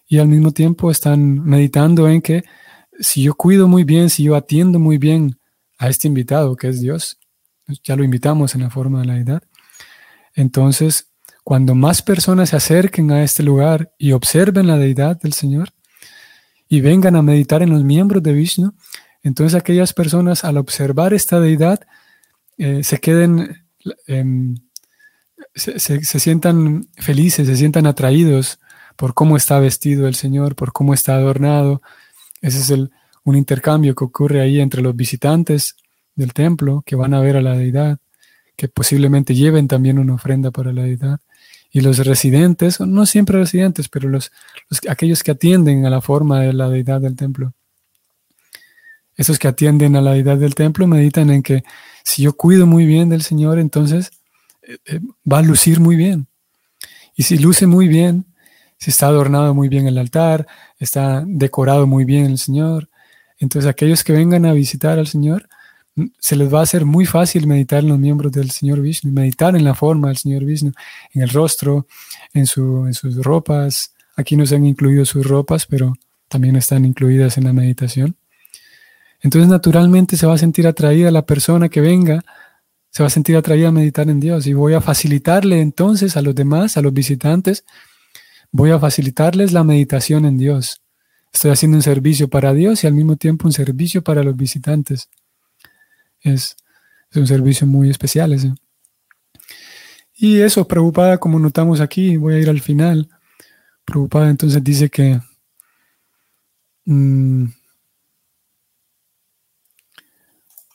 y 0.06 0.18
al 0.18 0.28
mismo 0.28 0.52
tiempo 0.52 0.90
están 0.90 1.44
meditando 1.44 2.08
en 2.08 2.20
que 2.20 2.44
si 2.98 3.22
yo 3.22 3.34
cuido 3.34 3.68
muy 3.68 3.84
bien, 3.84 4.10
si 4.10 4.24
yo 4.24 4.36
atiendo 4.36 4.78
muy 4.78 4.98
bien 4.98 5.38
a 5.78 5.88
este 5.88 6.08
invitado 6.08 6.56
que 6.56 6.68
es 6.68 6.80
Dios, 6.80 7.18
ya 7.82 7.96
lo 7.96 8.04
invitamos 8.04 8.54
en 8.54 8.62
la 8.62 8.70
forma 8.70 9.00
de 9.00 9.06
la 9.06 9.14
deidad, 9.14 9.42
entonces 10.34 11.13
cuando 11.44 11.74
más 11.74 12.00
personas 12.00 12.48
se 12.48 12.56
acerquen 12.56 13.12
a 13.12 13.22
este 13.22 13.42
lugar 13.42 13.92
y 13.98 14.12
observen 14.12 14.66
la 14.66 14.78
deidad 14.78 15.20
del 15.20 15.34
Señor 15.34 15.68
y 16.68 16.80
vengan 16.80 17.16
a 17.16 17.22
meditar 17.22 17.62
en 17.62 17.68
los 17.70 17.84
miembros 17.84 18.22
de 18.22 18.32
Vishnu, 18.32 18.72
entonces 19.22 19.54
aquellas 19.54 19.92
personas 19.92 20.42
al 20.42 20.56
observar 20.56 21.12
esta 21.12 21.38
deidad 21.38 21.80
eh, 22.56 22.82
se 22.82 22.98
queden, 22.98 23.66
em, 24.06 24.54
se, 25.54 26.00
sientan 26.02 26.88
felices, 26.96 27.46
se 27.46 27.56
sientan 27.56 27.86
atraídos 27.86 28.58
por 28.96 29.12
cómo 29.12 29.36
está 29.36 29.58
vestido 29.58 30.08
el 30.08 30.14
Señor, 30.14 30.56
por 30.56 30.72
cómo 30.72 30.94
está 30.94 31.14
adornado. 31.14 31.82
Ese 32.40 32.60
es 32.60 32.70
el, 32.70 32.90
un 33.22 33.36
intercambio 33.36 33.94
que 33.94 34.04
ocurre 34.04 34.40
ahí 34.40 34.60
entre 34.60 34.80
los 34.80 34.96
visitantes 34.96 35.76
del 36.14 36.32
templo 36.32 36.82
que 36.86 36.96
van 36.96 37.12
a 37.12 37.20
ver 37.20 37.36
a 37.36 37.42
la 37.42 37.54
deidad, 37.54 37.98
que 38.56 38.68
posiblemente 38.68 39.34
lleven 39.34 39.68
también 39.68 39.98
una 39.98 40.14
ofrenda 40.14 40.50
para 40.50 40.72
la 40.72 40.84
deidad 40.84 41.20
y 41.74 41.80
los 41.80 41.98
residentes, 41.98 42.78
no 42.78 43.04
siempre 43.04 43.36
residentes, 43.36 43.88
pero 43.88 44.08
los, 44.08 44.30
aquellos 44.88 45.24
que 45.24 45.32
atienden 45.32 45.84
a 45.84 45.90
la 45.90 46.00
forma 46.00 46.40
de 46.40 46.52
la 46.52 46.68
deidad 46.68 47.00
del 47.00 47.16
templo. 47.16 47.52
Esos 49.16 49.40
que 49.40 49.48
atienden 49.48 49.96
a 49.96 50.00
la 50.00 50.12
deidad 50.12 50.36
del 50.36 50.54
templo 50.54 50.86
meditan 50.86 51.30
en 51.30 51.42
que 51.42 51.64
si 52.04 52.22
yo 52.22 52.36
cuido 52.36 52.64
muy 52.64 52.86
bien 52.86 53.08
del 53.08 53.22
Señor, 53.22 53.58
entonces 53.58 54.12
eh, 54.62 54.78
eh, 54.86 55.00
va 55.30 55.38
a 55.38 55.42
lucir 55.42 55.80
muy 55.80 55.96
bien. 55.96 56.28
Y 57.16 57.24
si 57.24 57.38
luce 57.38 57.66
muy 57.66 57.88
bien, 57.88 58.24
si 58.78 58.90
está 58.90 59.08
adornado 59.08 59.52
muy 59.52 59.68
bien 59.68 59.88
el 59.88 59.98
altar, 59.98 60.46
está 60.78 61.24
decorado 61.26 61.88
muy 61.88 62.04
bien 62.04 62.26
el 62.26 62.38
Señor. 62.38 62.88
Entonces 63.36 63.68
aquellos 63.68 64.04
que 64.04 64.12
vengan 64.12 64.46
a 64.46 64.52
visitar 64.52 65.00
al 65.00 65.08
Señor, 65.08 65.48
se 66.18 66.36
les 66.36 66.52
va 66.52 66.60
a 66.60 66.62
hacer 66.62 66.84
muy 66.84 67.06
fácil 67.06 67.46
meditar 67.46 67.82
en 67.82 67.90
los 67.90 67.98
miembros 67.98 68.32
del 68.32 68.50
Señor 68.50 68.80
Vishnu, 68.80 69.12
meditar 69.12 69.54
en 69.56 69.64
la 69.64 69.74
forma 69.74 70.08
del 70.08 70.16
Señor 70.16 70.44
Vishnu, 70.44 70.72
en 71.12 71.22
el 71.22 71.28
rostro, 71.28 71.86
en, 72.32 72.46
su, 72.46 72.86
en 72.86 72.94
sus 72.94 73.16
ropas. 73.22 73.94
Aquí 74.16 74.36
no 74.36 74.46
se 74.46 74.56
han 74.56 74.66
incluido 74.66 75.04
sus 75.04 75.26
ropas, 75.26 75.66
pero 75.66 75.94
también 76.28 76.56
están 76.56 76.84
incluidas 76.84 77.38
en 77.38 77.44
la 77.44 77.52
meditación. 77.52 78.16
Entonces 79.20 79.48
naturalmente 79.48 80.16
se 80.16 80.26
va 80.26 80.34
a 80.34 80.38
sentir 80.38 80.66
atraída 80.66 81.10
la 81.10 81.24
persona 81.24 81.68
que 81.68 81.80
venga, 81.80 82.24
se 82.90 83.02
va 83.02 83.06
a 83.06 83.10
sentir 83.10 83.36
atraída 83.36 83.68
a 83.68 83.72
meditar 83.72 84.08
en 84.08 84.20
Dios 84.20 84.46
y 84.46 84.52
voy 84.52 84.74
a 84.74 84.80
facilitarle 84.80 85.60
entonces 85.60 86.16
a 86.16 86.22
los 86.22 86.34
demás, 86.34 86.76
a 86.76 86.82
los 86.82 86.92
visitantes, 86.92 87.64
voy 88.52 88.70
a 88.70 88.78
facilitarles 88.78 89.52
la 89.52 89.64
meditación 89.64 90.26
en 90.26 90.36
Dios. 90.36 90.82
Estoy 91.32 91.50
haciendo 91.50 91.76
un 91.76 91.82
servicio 91.82 92.28
para 92.28 92.52
Dios 92.52 92.84
y 92.84 92.86
al 92.86 92.94
mismo 92.94 93.16
tiempo 93.16 93.48
un 93.48 93.52
servicio 93.52 94.04
para 94.04 94.22
los 94.22 94.36
visitantes. 94.36 95.08
Es, 96.24 96.56
un 97.14 97.28
servicio 97.28 97.64
muy 97.64 97.90
especial 97.90 98.32
ese. 98.32 98.52
Y 100.16 100.40
eso, 100.40 100.66
preocupada, 100.66 101.18
como 101.18 101.38
notamos 101.38 101.80
aquí, 101.80 102.16
voy 102.16 102.34
a 102.34 102.38
ir 102.38 102.50
al 102.50 102.60
final. 102.60 103.08
Preocupada 103.84 104.30
entonces 104.30 104.64
dice 104.64 104.90
que 104.90 105.20
mm, 106.86 107.46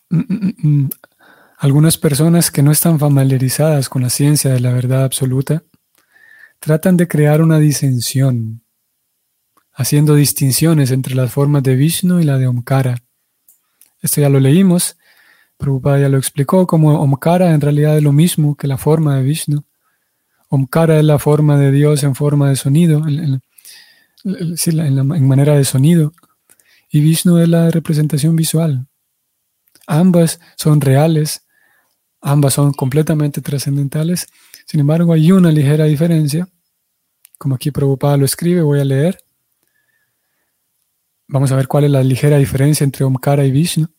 Mm, 0.10 0.54
mm, 0.64 0.90
Algunas 1.58 1.98
personas 1.98 2.52
que 2.52 2.64
no 2.64 2.72
están 2.72 3.00
familiarizadas 3.00 3.90
con 3.90 4.02
la 4.02 4.10
ciencia 4.10 4.52
de 4.52 4.60
la 4.60 4.72
verdad 4.74 5.04
absoluta 5.04 5.64
tratan 6.60 6.98
de 6.98 7.08
crear 7.08 7.42
una 7.42 7.60
disensión, 7.60 8.64
haciendo 9.74 10.16
distinciones 10.16 10.92
entre 10.92 11.16
las 11.16 11.32
formas 11.32 11.64
de 11.64 11.76
Vishnu 11.76 12.20
y 12.20 12.24
la 12.24 12.38
de 12.38 12.48
Omkara. 12.48 13.04
Esto 14.02 14.22
ya 14.22 14.30
lo 14.30 14.40
leímos, 14.40 14.98
Prabhupada 15.60 16.00
ya 16.00 16.08
lo 16.08 16.18
explicó, 16.18 16.66
como 16.66 17.02
Omkara 17.02 17.54
en 17.54 17.60
realidad 17.60 17.98
es 17.98 18.02
lo 18.02 18.14
mismo 18.14 18.56
que 18.56 18.66
la 18.66 18.78
forma 18.78 19.18
de 19.18 19.24
Vishnu. 19.24 19.66
Omkara 20.48 20.98
es 20.98 21.04
la 21.04 21.20
forma 21.20 21.60
de 21.60 21.70
Dios 21.74 22.02
en 22.04 22.16
forma 22.16 22.48
de 22.48 22.56
sonido, 22.56 23.06
en, 23.06 23.42
en 24.24 25.28
manera 25.28 25.58
de 25.58 25.66
sonido, 25.66 26.14
y 26.90 27.02
Vishnu 27.02 27.40
es 27.40 27.50
la 27.50 27.70
representación 27.72 28.38
visual. 28.38 28.88
Ambas 29.86 30.40
son 30.56 30.80
reales, 30.80 31.46
ambas 32.22 32.54
son 32.54 32.72
completamente 32.72 33.42
trascendentales. 33.42 34.28
Sin 34.66 34.80
embargo, 34.80 35.12
hay 35.12 35.30
una 35.34 35.52
ligera 35.52 35.84
diferencia. 35.86 36.48
Como 37.38 37.56
aquí 37.56 37.70
Prabhupada 37.70 38.16
lo 38.16 38.24
escribe, 38.24 38.62
voy 38.62 38.80
a 38.80 38.86
leer. 38.86 39.20
Vamos 41.28 41.52
a 41.52 41.58
ver 41.58 41.68
cuál 41.68 41.84
es 41.84 41.92
la 41.92 42.02
ligera 42.02 42.38
diferencia 42.38 42.86
entre 42.86 43.04
Omkara 43.04 43.44
y 43.44 43.52
Vishnu. 43.52 43.90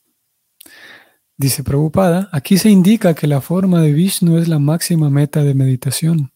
Dice 1.41 1.65
Prabhupada, 1.65 2.29
aquí 2.33 2.59
se 2.59 2.69
indica 2.69 3.15
que 3.15 3.27
la 3.27 3.41
forma 3.41 3.81
de 3.81 3.95
Vishnu 3.95 4.37
es 4.37 4.47
la 4.47 4.59
máxima 4.59 5.09
meta 5.09 5.43
de 5.43 5.55
meditación. 5.55 6.35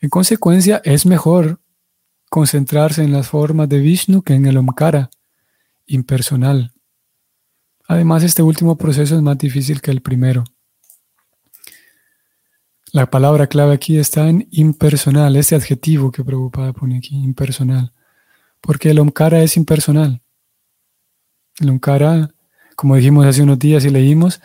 En 0.00 0.10
consecuencia, 0.10 0.82
es 0.82 1.06
mejor 1.06 1.60
concentrarse 2.28 3.04
en 3.04 3.12
las 3.12 3.28
formas 3.28 3.68
de 3.68 3.78
Vishnu 3.78 4.22
que 4.22 4.34
en 4.34 4.46
el 4.46 4.56
Omkara, 4.56 5.08
impersonal. 5.86 6.72
Además, 7.86 8.24
este 8.24 8.42
último 8.42 8.76
proceso 8.76 9.14
es 9.14 9.22
más 9.22 9.38
difícil 9.38 9.80
que 9.80 9.92
el 9.92 10.02
primero. 10.02 10.42
La 12.90 13.08
palabra 13.08 13.46
clave 13.46 13.72
aquí 13.72 13.98
está 13.98 14.28
en 14.28 14.48
impersonal, 14.50 15.36
este 15.36 15.54
adjetivo 15.54 16.10
que 16.10 16.24
Prabhupada 16.24 16.72
pone 16.72 16.98
aquí, 16.98 17.14
impersonal. 17.14 17.92
Porque 18.60 18.90
el 18.90 18.98
Omkara 18.98 19.44
es 19.44 19.56
impersonal. 19.56 20.22
El 21.60 21.70
Omkara, 21.70 22.34
como 22.78 22.94
dijimos 22.94 23.26
hace 23.26 23.42
unos 23.42 23.58
días 23.58 23.84
y 23.84 23.90
leímos, 23.90 24.40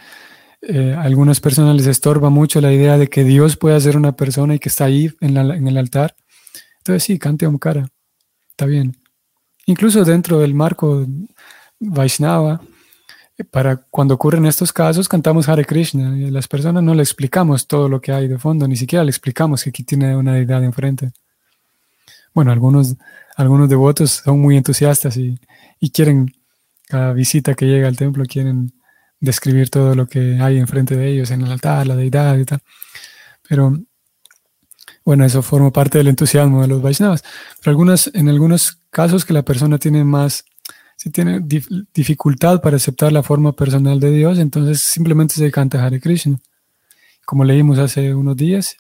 eh, 0.64 0.96
a 0.98 1.04
algunas 1.04 1.40
personas 1.40 1.76
les 1.76 1.86
estorba 1.86 2.32
mucho 2.32 2.62
la 2.62 2.74
idea 2.74 2.98
de 2.98 3.08
que 3.08 3.24
Dios 3.24 3.58
puede 3.58 3.80
ser 3.80 3.96
una 3.96 4.16
persona 4.16 4.56
y 4.56 4.60
que 4.60 4.70
está 4.70 4.86
ahí 4.86 5.12
en, 5.22 5.38
en 5.38 5.68
el 5.68 5.78
altar. 5.78 6.16
Entonces 6.80 7.04
sí, 7.04 7.20
cante 7.20 7.46
Omkara, 7.46 7.88
está 8.50 8.66
bien. 8.66 8.98
Incluso 9.68 10.04
dentro 10.04 10.40
del 10.40 10.56
marco 10.56 11.06
Vaishnava, 11.80 12.60
para 13.52 13.76
cuando 13.76 14.16
ocurren 14.16 14.48
estos 14.48 14.74
casos 14.74 15.08
cantamos 15.08 15.48
Hare 15.48 15.64
Krishna 15.64 16.18
y 16.18 16.26
a 16.26 16.32
las 16.32 16.48
personas 16.48 16.82
no 16.82 16.96
le 16.96 17.04
explicamos 17.04 17.68
todo 17.68 17.88
lo 17.88 18.02
que 18.02 18.14
hay 18.14 18.28
de 18.28 18.40
fondo, 18.40 18.68
ni 18.68 18.78
siquiera 18.78 19.04
le 19.04 19.12
explicamos 19.12 19.64
que 19.64 19.70
aquí 19.70 19.84
tiene 19.84 20.16
una 20.16 20.34
deidad 20.34 20.64
enfrente. 20.64 21.12
Bueno, 22.34 22.52
algunos, 22.52 22.96
algunos 23.36 23.70
devotos 23.70 24.24
son 24.26 24.40
muy 24.40 24.58
entusiastas 24.58 25.18
y, 25.18 25.40
quieren, 25.92 26.34
visita 27.14 27.56
que 27.56 27.66
llega 27.66 27.88
al 27.88 27.98
templo, 27.98 28.26
quieren 28.26 28.74
describir 29.20 29.70
todo 29.70 29.96
lo 29.96 30.08
que 30.08 30.40
hay 30.40 30.58
enfrente 30.58 30.96
de 30.96 31.10
ellos, 31.10 31.32
en 31.32 31.42
el 31.42 31.52
altar, 31.52 31.88
la 31.88 31.96
deidad 31.96 32.38
y 32.38 32.46
tal. 32.46 32.62
Pero 33.48 33.80
bueno, 35.06 35.26
eso 35.26 35.42
forma 35.42 35.72
parte 35.72 35.98
del 35.98 36.08
entusiasmo 36.08 36.62
de 36.62 36.68
los 36.68 36.82
Vaishnavas. 36.82 37.24
Pero 37.60 37.72
algunas, 37.72 38.10
en 38.14 38.30
algunos 38.30 38.80
casos 38.90 39.26
que 39.26 39.34
la 39.34 39.44
persona 39.44 39.78
tiene 39.78 40.04
más 40.04 40.46
si 41.04 41.10
tiene 41.10 41.42
dificultad 41.94 42.62
para 42.62 42.78
aceptar 42.78 43.12
la 43.12 43.24
forma 43.24 43.52
personal 43.52 44.00
de 44.00 44.12
Dios, 44.12 44.40
entonces 44.40 44.82
simplemente 44.82 45.36
se 45.36 45.52
canta 45.52 45.84
Hare 45.84 46.00
Krishna. 46.00 46.40
Como 47.26 47.44
leímos 47.44 47.78
hace 47.78 48.16
unos 48.16 48.38
días, 48.38 48.78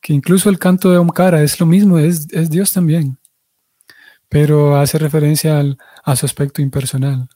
que 0.00 0.12
incluso 0.12 0.50
el 0.50 0.60
canto 0.60 0.90
de 0.90 0.98
Omkara 0.98 1.42
es 1.42 1.58
lo 1.58 1.66
mismo, 1.66 1.98
es, 1.98 2.28
es 2.30 2.48
Dios 2.48 2.72
también, 2.72 3.18
pero 4.28 4.76
hace 4.76 4.98
referencia 4.98 5.58
al, 5.58 5.78
a 6.02 6.16
su 6.16 6.26
aspecto 6.26 6.62
impersonal. 6.62 7.28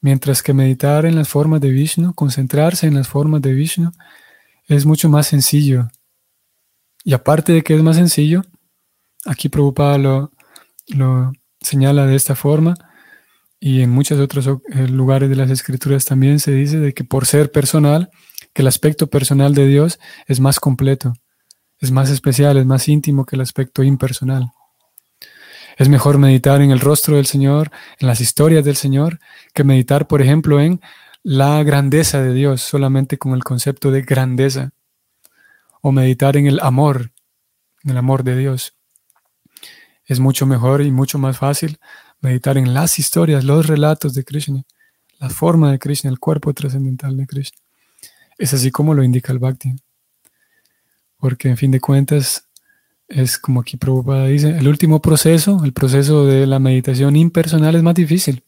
Mientras 0.00 0.42
que 0.42 0.54
meditar 0.54 1.04
en 1.04 1.16
las 1.16 1.28
formas 1.28 1.60
de 1.60 1.70
Vishnu, 1.70 2.14
concentrarse 2.14 2.86
en 2.86 2.94
las 2.94 3.08
formas 3.08 3.42
de 3.42 3.52
Vishnu, 3.52 3.92
es 4.66 4.86
mucho 4.86 5.08
más 5.08 5.26
sencillo. 5.26 5.88
Y 7.04 7.12
aparte 7.12 7.52
de 7.52 7.62
que 7.62 7.74
es 7.74 7.82
más 7.82 7.96
sencillo, 7.96 8.42
aquí 9.24 9.48
Prabhupada 9.48 9.98
lo, 9.98 10.32
lo 10.88 11.32
señala 11.60 12.06
de 12.06 12.16
esta 12.16 12.34
forma, 12.34 12.74
y 13.60 13.82
en 13.82 13.90
muchos 13.90 14.18
otros 14.18 14.46
eh, 14.46 14.88
lugares 14.88 15.28
de 15.28 15.36
las 15.36 15.50
escrituras 15.50 16.06
también 16.06 16.40
se 16.40 16.52
dice 16.52 16.78
de 16.78 16.94
que 16.94 17.04
por 17.04 17.26
ser 17.26 17.52
personal, 17.52 18.10
que 18.54 18.62
el 18.62 18.68
aspecto 18.68 19.08
personal 19.08 19.54
de 19.54 19.66
Dios 19.66 20.00
es 20.26 20.40
más 20.40 20.58
completo, 20.58 21.12
es 21.78 21.90
más 21.90 22.08
especial, 22.08 22.56
es 22.56 22.64
más 22.64 22.88
íntimo 22.88 23.26
que 23.26 23.36
el 23.36 23.42
aspecto 23.42 23.82
impersonal. 23.82 24.50
Es 25.80 25.88
mejor 25.88 26.18
meditar 26.18 26.60
en 26.60 26.72
el 26.72 26.78
rostro 26.78 27.16
del 27.16 27.24
Señor, 27.24 27.70
en 27.98 28.06
las 28.06 28.20
historias 28.20 28.66
del 28.66 28.76
Señor, 28.76 29.18
que 29.54 29.64
meditar, 29.64 30.06
por 30.08 30.20
ejemplo, 30.20 30.60
en 30.60 30.82
la 31.22 31.62
grandeza 31.62 32.20
de 32.20 32.34
Dios, 32.34 32.60
solamente 32.60 33.16
con 33.16 33.32
el 33.32 33.42
concepto 33.42 33.90
de 33.90 34.02
grandeza, 34.02 34.72
o 35.80 35.90
meditar 35.90 36.36
en 36.36 36.46
el 36.46 36.60
amor, 36.60 37.12
en 37.82 37.92
el 37.92 37.96
amor 37.96 38.24
de 38.24 38.36
Dios. 38.36 38.76
Es 40.04 40.20
mucho 40.20 40.44
mejor 40.44 40.82
y 40.82 40.90
mucho 40.90 41.18
más 41.18 41.38
fácil 41.38 41.78
meditar 42.20 42.58
en 42.58 42.74
las 42.74 42.98
historias, 42.98 43.44
los 43.44 43.66
relatos 43.66 44.12
de 44.12 44.22
Krishna, 44.22 44.64
la 45.18 45.30
forma 45.30 45.72
de 45.72 45.78
Krishna, 45.78 46.10
el 46.10 46.18
cuerpo 46.18 46.52
trascendental 46.52 47.16
de 47.16 47.26
Krishna. 47.26 47.58
Es 48.36 48.52
así 48.52 48.70
como 48.70 48.92
lo 48.92 49.02
indica 49.02 49.32
el 49.32 49.38
Bhakti. 49.38 49.74
Porque 51.16 51.48
en 51.48 51.56
fin 51.56 51.70
de 51.70 51.80
cuentas, 51.80 52.49
es 53.10 53.38
como 53.38 53.60
aquí 53.60 53.76
Prabhupada 53.76 54.26
dice, 54.26 54.56
el 54.56 54.68
último 54.68 55.02
proceso, 55.02 55.62
el 55.64 55.72
proceso 55.72 56.24
de 56.26 56.46
la 56.46 56.58
meditación 56.58 57.16
impersonal 57.16 57.74
es 57.74 57.82
más 57.82 57.94
difícil. 57.94 58.44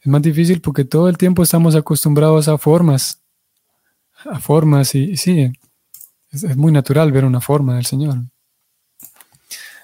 Es 0.00 0.06
más 0.06 0.22
difícil 0.22 0.60
porque 0.60 0.84
todo 0.84 1.08
el 1.08 1.16
tiempo 1.16 1.42
estamos 1.42 1.74
acostumbrados 1.74 2.46
a 2.46 2.58
formas, 2.58 3.20
a 4.30 4.38
formas 4.38 4.94
y, 4.94 5.16
sí, 5.16 5.50
es 6.30 6.56
muy 6.56 6.70
natural 6.70 7.10
ver 7.10 7.24
una 7.24 7.40
forma 7.40 7.74
del 7.76 7.86
Señor. 7.86 8.18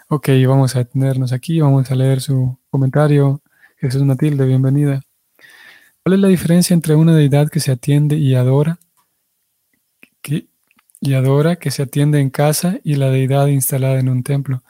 Ok, 0.09 0.29
vamos 0.47 0.77
a 0.77 0.81
detenernos 0.81 1.33
aquí, 1.33 1.61
vamos 1.61 1.91
a 1.91 1.95
leer 1.95 2.21
su 2.21 2.57
comentario. 2.71 3.41
Jesús 3.79 4.03
Matilde, 4.03 4.47
bienvenida. 4.47 5.01
¿Cuál 6.03 6.15
es 6.15 6.21
la 6.21 6.29
diferencia 6.29 6.75
entre 6.75 6.95
una 6.95 7.17
deidad 7.17 7.49
que 7.49 7.61
se 7.61 7.73
atiende 7.73 8.17
y 8.17 8.35
adora, 8.35 8.79
que, 10.21 10.49
y 11.05 11.15
adora, 11.15 11.57
que 11.57 11.71
se 11.71 11.83
atiende 11.83 12.21
en 12.21 12.31
casa, 12.31 12.79
y 12.83 12.97
la 12.97 13.11
deidad 13.11 13.47
instalada 13.49 13.99
en 13.99 14.09
un 14.09 14.23
templo? 14.23 14.63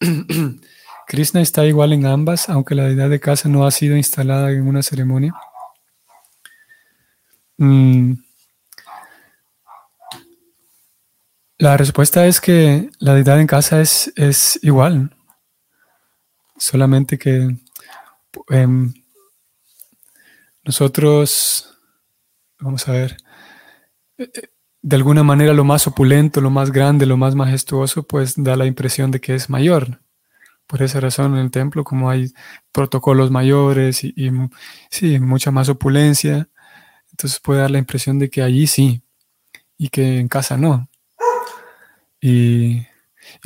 Krishna 1.06 1.40
está 1.40 1.66
igual 1.66 1.92
en 1.92 2.06
ambas, 2.06 2.48
aunque 2.48 2.74
la 2.74 2.84
deidad 2.84 3.10
de 3.10 3.20
casa 3.20 3.48
no 3.48 3.66
ha 3.66 3.70
sido 3.70 3.96
instalada 3.96 4.50
en 4.50 4.66
una 4.66 4.82
ceremonia. 4.82 5.34
Mm, 7.58 8.14
La 11.60 11.76
respuesta 11.76 12.26
es 12.26 12.40
que 12.40 12.88
la 13.00 13.12
deidad 13.12 13.38
en 13.38 13.46
casa 13.46 13.82
es, 13.82 14.10
es 14.16 14.58
igual, 14.62 15.14
solamente 16.56 17.18
que 17.18 17.54
em, 18.48 18.94
nosotros, 20.64 21.78
vamos 22.60 22.88
a 22.88 22.92
ver, 22.92 23.18
eh, 24.16 24.30
de 24.82 24.96
alguna 24.96 25.22
manera 25.22 25.52
lo 25.52 25.64
más 25.64 25.86
opulento, 25.86 26.40
lo 26.40 26.50
más 26.50 26.72
grande, 26.72 27.06
lo 27.06 27.16
más 27.16 27.34
majestuoso, 27.34 28.02
pues 28.02 28.34
da 28.36 28.56
la 28.56 28.66
impresión 28.66 29.10
de 29.10 29.20
que 29.20 29.34
es 29.34 29.50
mayor. 29.50 30.00
Por 30.66 30.82
esa 30.82 31.00
razón 31.00 31.34
en 31.34 31.40
el 31.40 31.50
templo, 31.50 31.84
como 31.84 32.10
hay 32.10 32.32
protocolos 32.72 33.30
mayores 33.30 34.04
y, 34.04 34.30
sí, 34.90 35.18
mucha 35.18 35.50
más 35.50 35.68
opulencia, 35.68 36.48
entonces 37.10 37.40
puede 37.40 37.60
dar 37.60 37.70
la 37.70 37.78
impresión 37.78 38.18
de 38.18 38.30
que 38.30 38.42
allí 38.42 38.66
sí 38.66 39.02
y 39.76 39.88
que 39.88 40.18
en 40.18 40.28
casa 40.28 40.56
no. 40.56 40.88
Y, 42.20 42.86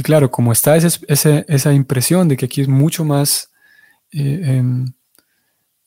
claro, 0.02 0.30
como 0.30 0.52
está 0.52 0.76
esa 0.76 1.72
impresión 1.72 2.28
de 2.28 2.36
que 2.36 2.46
aquí 2.46 2.60
es 2.60 2.68
mucho 2.68 3.04
más 3.04 3.50
eh, 4.12 4.40
em, 4.44 4.92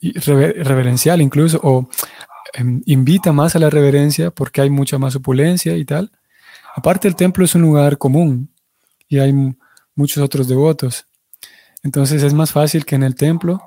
reverencial 0.01 1.21
incluso, 1.21 1.59
o 1.63 1.89
Em, 2.53 2.81
invita 2.85 3.31
más 3.31 3.55
a 3.55 3.59
la 3.59 3.69
reverencia 3.69 4.31
porque 4.31 4.61
hay 4.61 4.69
mucha 4.69 4.97
más 4.97 5.15
opulencia 5.15 5.75
y 5.75 5.85
tal. 5.85 6.11
Aparte 6.75 7.07
el 7.07 7.15
templo 7.15 7.45
es 7.45 7.55
un 7.55 7.63
lugar 7.63 7.97
común 7.97 8.51
y 9.07 9.19
hay 9.19 9.33
muchos 9.95 10.23
otros 10.23 10.47
devotos. 10.47 11.05
Entonces 11.83 12.23
es 12.23 12.33
más 12.33 12.51
fácil 12.51 12.85
que 12.85 12.95
en 12.95 13.03
el 13.03 13.15
templo, 13.15 13.61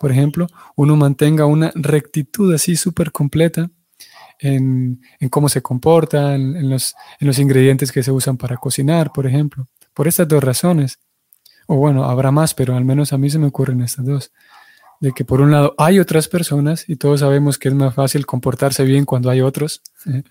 por 0.00 0.10
ejemplo, 0.10 0.46
uno 0.74 0.96
mantenga 0.96 1.46
una 1.46 1.72
rectitud 1.74 2.54
así 2.54 2.76
súper 2.76 3.12
completa 3.12 3.70
en, 4.38 5.00
cómo 5.30 5.48
se 5.48 5.62
comporta, 5.62 6.34
en, 6.34 6.68
los, 6.68 6.94
en 7.20 7.26
los 7.26 7.38
ingredientes 7.38 7.92
que 7.92 8.02
se 8.02 8.12
usan 8.12 8.36
para 8.36 8.56
cocinar, 8.56 9.12
por 9.12 9.26
ejemplo. 9.26 9.66
Por 9.94 10.08
estas 10.08 10.28
dos 10.28 10.44
razones. 10.44 10.98
O 11.66 11.76
bueno, 11.76 12.04
habrá 12.04 12.30
más, 12.30 12.54
pero 12.54 12.76
al 12.76 12.84
menos 12.84 13.12
a 13.12 13.18
mí 13.18 13.30
se 13.30 13.38
me 13.38 13.46
ocurren 13.46 13.80
estas 13.80 14.04
dos 14.04 14.32
de 15.00 15.12
que 15.12 15.24
por 15.24 15.40
un 15.40 15.50
lado 15.50 15.74
hay 15.78 15.98
otras 15.98 16.28
personas 16.28 16.88
y 16.88 16.96
todos 16.96 17.20
sabemos 17.20 17.58
que 17.58 17.68
es 17.68 17.74
más 17.74 17.94
fácil 17.94 18.26
comportarse 18.26 18.84
bien 18.84 19.04
cuando 19.04 19.30
hay 19.30 19.40
otros. 19.40 19.82
¿eh? 20.06 20.22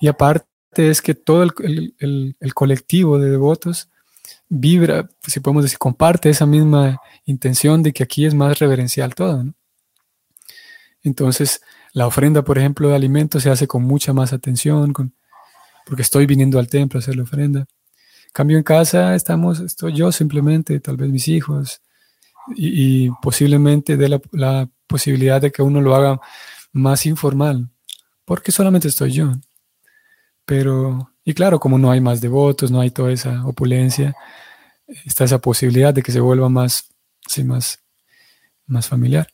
Y 0.00 0.08
aparte 0.08 0.46
es 0.76 1.02
que 1.02 1.14
todo 1.14 1.42
el, 1.42 2.36
colectivo 2.54 3.18
de 3.18 3.30
devotos 3.30 3.88
vibra, 4.48 5.08
si 5.26 5.40
podemos 5.40 5.64
decir, 5.64 5.78
comparte 5.78 6.30
esa 6.30 6.46
misma 6.46 7.00
intención 7.24 7.82
de 7.82 7.92
que 7.92 8.02
aquí 8.02 8.26
es 8.26 8.34
más 8.34 8.58
reverencial 8.58 9.14
todo. 9.14 9.44
Entonces, 11.02 11.62
la 11.92 12.06
ofrenda, 12.06 12.42
por 12.42 12.58
ejemplo, 12.58 12.88
de 12.88 12.96
alimentos 12.96 13.42
se 13.42 13.50
hace 13.50 13.66
con 13.66 13.82
mucha 13.82 14.12
más 14.12 14.32
atención, 14.32 14.92
con, 14.92 15.14
porque 15.84 16.02
estoy 16.02 16.26
viniendo 16.26 16.58
al 16.58 16.68
templo 16.68 16.98
a 16.98 17.00
hacer 17.00 17.16
la 17.16 17.24
ofrenda. 17.24 17.66
Cambio 18.32 18.56
en 18.56 18.64
casa, 18.64 19.14
estamos, 19.14 19.60
estoy 19.60 19.94
yo 19.94 20.12
simplemente, 20.12 20.78
tal 20.80 20.96
vez 20.96 21.10
mis 21.10 21.28
hijos, 21.28 21.82
y, 22.56 23.10
posiblemente 23.22 23.96
dé 23.96 24.08
la, 24.32 24.68
posibilidad 24.86 25.40
de 25.40 25.50
que 25.50 25.62
uno 25.62 25.80
lo 25.80 25.94
haga 25.94 26.20
más 26.72 27.06
informal, 27.06 27.70
porque 28.26 28.52
solamente 28.52 28.88
estoy 28.88 29.12
yo. 29.12 29.32
Pero, 30.44 31.10
y 31.24 31.32
claro, 31.32 31.58
como 31.58 31.78
no 31.78 31.90
hay 31.90 32.00
más 32.02 32.20
devotos, 32.20 32.70
no 32.70 32.78
hay 32.78 32.90
toda 32.90 33.10
esa 33.10 33.46
opulencia, 33.46 34.14
está 35.06 35.24
esa 35.24 35.38
posibilidad 35.38 35.94
de 35.94 36.02
que 36.02 36.12
se 36.12 36.20
vuelva 36.20 36.50
más, 36.50 36.90
sí, 37.26 37.42
más, 37.42 37.80
más 38.66 38.86
familiar. 38.86 39.28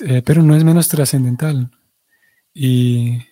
Eh, 0.00 0.20
pero 0.22 0.42
no 0.42 0.54
es 0.54 0.64
menos 0.64 0.88
trascendental. 0.88 1.70
Y 2.52 3.22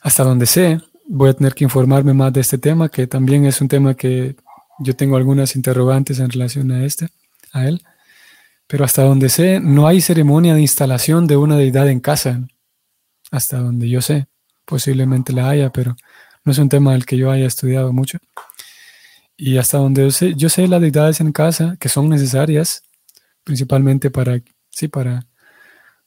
hasta 0.00 0.22
donde 0.22 0.46
sé, 0.46 0.80
voy 1.08 1.30
a 1.30 1.34
tener 1.34 1.54
que 1.54 1.64
informarme 1.64 2.14
más 2.14 2.32
de 2.32 2.40
este 2.40 2.58
tema, 2.58 2.88
que 2.88 3.08
también 3.08 3.46
es 3.46 3.60
un 3.60 3.66
tema 3.66 3.94
que 3.94 4.36
yo 4.78 4.94
tengo 4.94 5.16
algunas 5.16 5.56
interrogantes 5.56 6.20
en 6.20 6.30
relación 6.30 6.70
a 6.70 6.84
este 6.84 7.08
a 7.52 7.66
él. 7.66 7.82
Pero 8.66 8.84
hasta 8.84 9.02
donde 9.02 9.28
sé, 9.28 9.60
no 9.60 9.86
hay 9.86 10.00
ceremonia 10.00 10.54
de 10.54 10.62
instalación 10.62 11.26
de 11.26 11.36
una 11.36 11.56
deidad 11.56 11.88
en 11.88 12.00
casa. 12.00 12.40
Hasta 13.30 13.58
donde 13.58 13.88
yo 13.88 14.00
sé. 14.00 14.28
Posiblemente 14.64 15.32
la 15.32 15.50
haya, 15.50 15.70
pero 15.70 15.96
no 16.44 16.52
es 16.52 16.58
un 16.58 16.68
tema 16.68 16.92
del 16.92 17.04
que 17.04 17.16
yo 17.16 17.30
haya 17.30 17.46
estudiado 17.46 17.92
mucho. 17.92 18.18
Y 19.36 19.58
hasta 19.58 19.78
donde 19.78 20.02
yo 20.02 20.10
sé, 20.10 20.34
yo 20.34 20.48
sé 20.48 20.68
las 20.68 20.80
deidades 20.80 21.20
en 21.20 21.32
casa 21.32 21.76
que 21.80 21.88
son 21.88 22.08
necesarias, 22.08 22.84
principalmente 23.44 24.10
para, 24.10 24.40
sí, 24.70 24.88
para, 24.88 25.26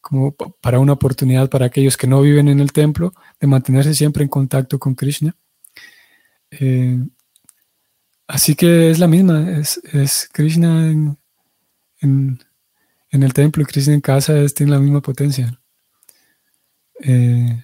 como 0.02 0.34
para 0.36 0.80
una 0.80 0.94
oportunidad 0.94 1.50
para 1.50 1.66
aquellos 1.68 1.98
que 1.98 2.08
no 2.08 2.22
viven 2.22 2.48
en 2.48 2.60
el 2.60 2.72
templo, 2.72 3.14
de 3.40 3.48
mantenerse 3.48 3.94
siempre 3.94 4.24
en 4.24 4.30
contacto 4.30 4.80
con 4.80 4.96
Krishna. 4.96 5.36
Eh, 6.52 6.98
así 8.28 8.56
que 8.56 8.90
es 8.90 9.00
la 9.00 9.08
misma, 9.08 9.60
es, 9.60 9.82
es 9.92 10.30
Krishna 10.32 10.88
en, 10.88 11.18
en, 12.06 13.24
el 13.24 13.34
templo 13.34 13.64
y 13.64 13.66
Krishna 13.66 13.94
en 13.94 14.02
casa 14.02 14.38
es, 14.38 14.54
tiene 14.54 14.74
la 14.74 14.80
misma 14.80 15.02
potencia. 15.02 15.60
Eh, 17.02 17.64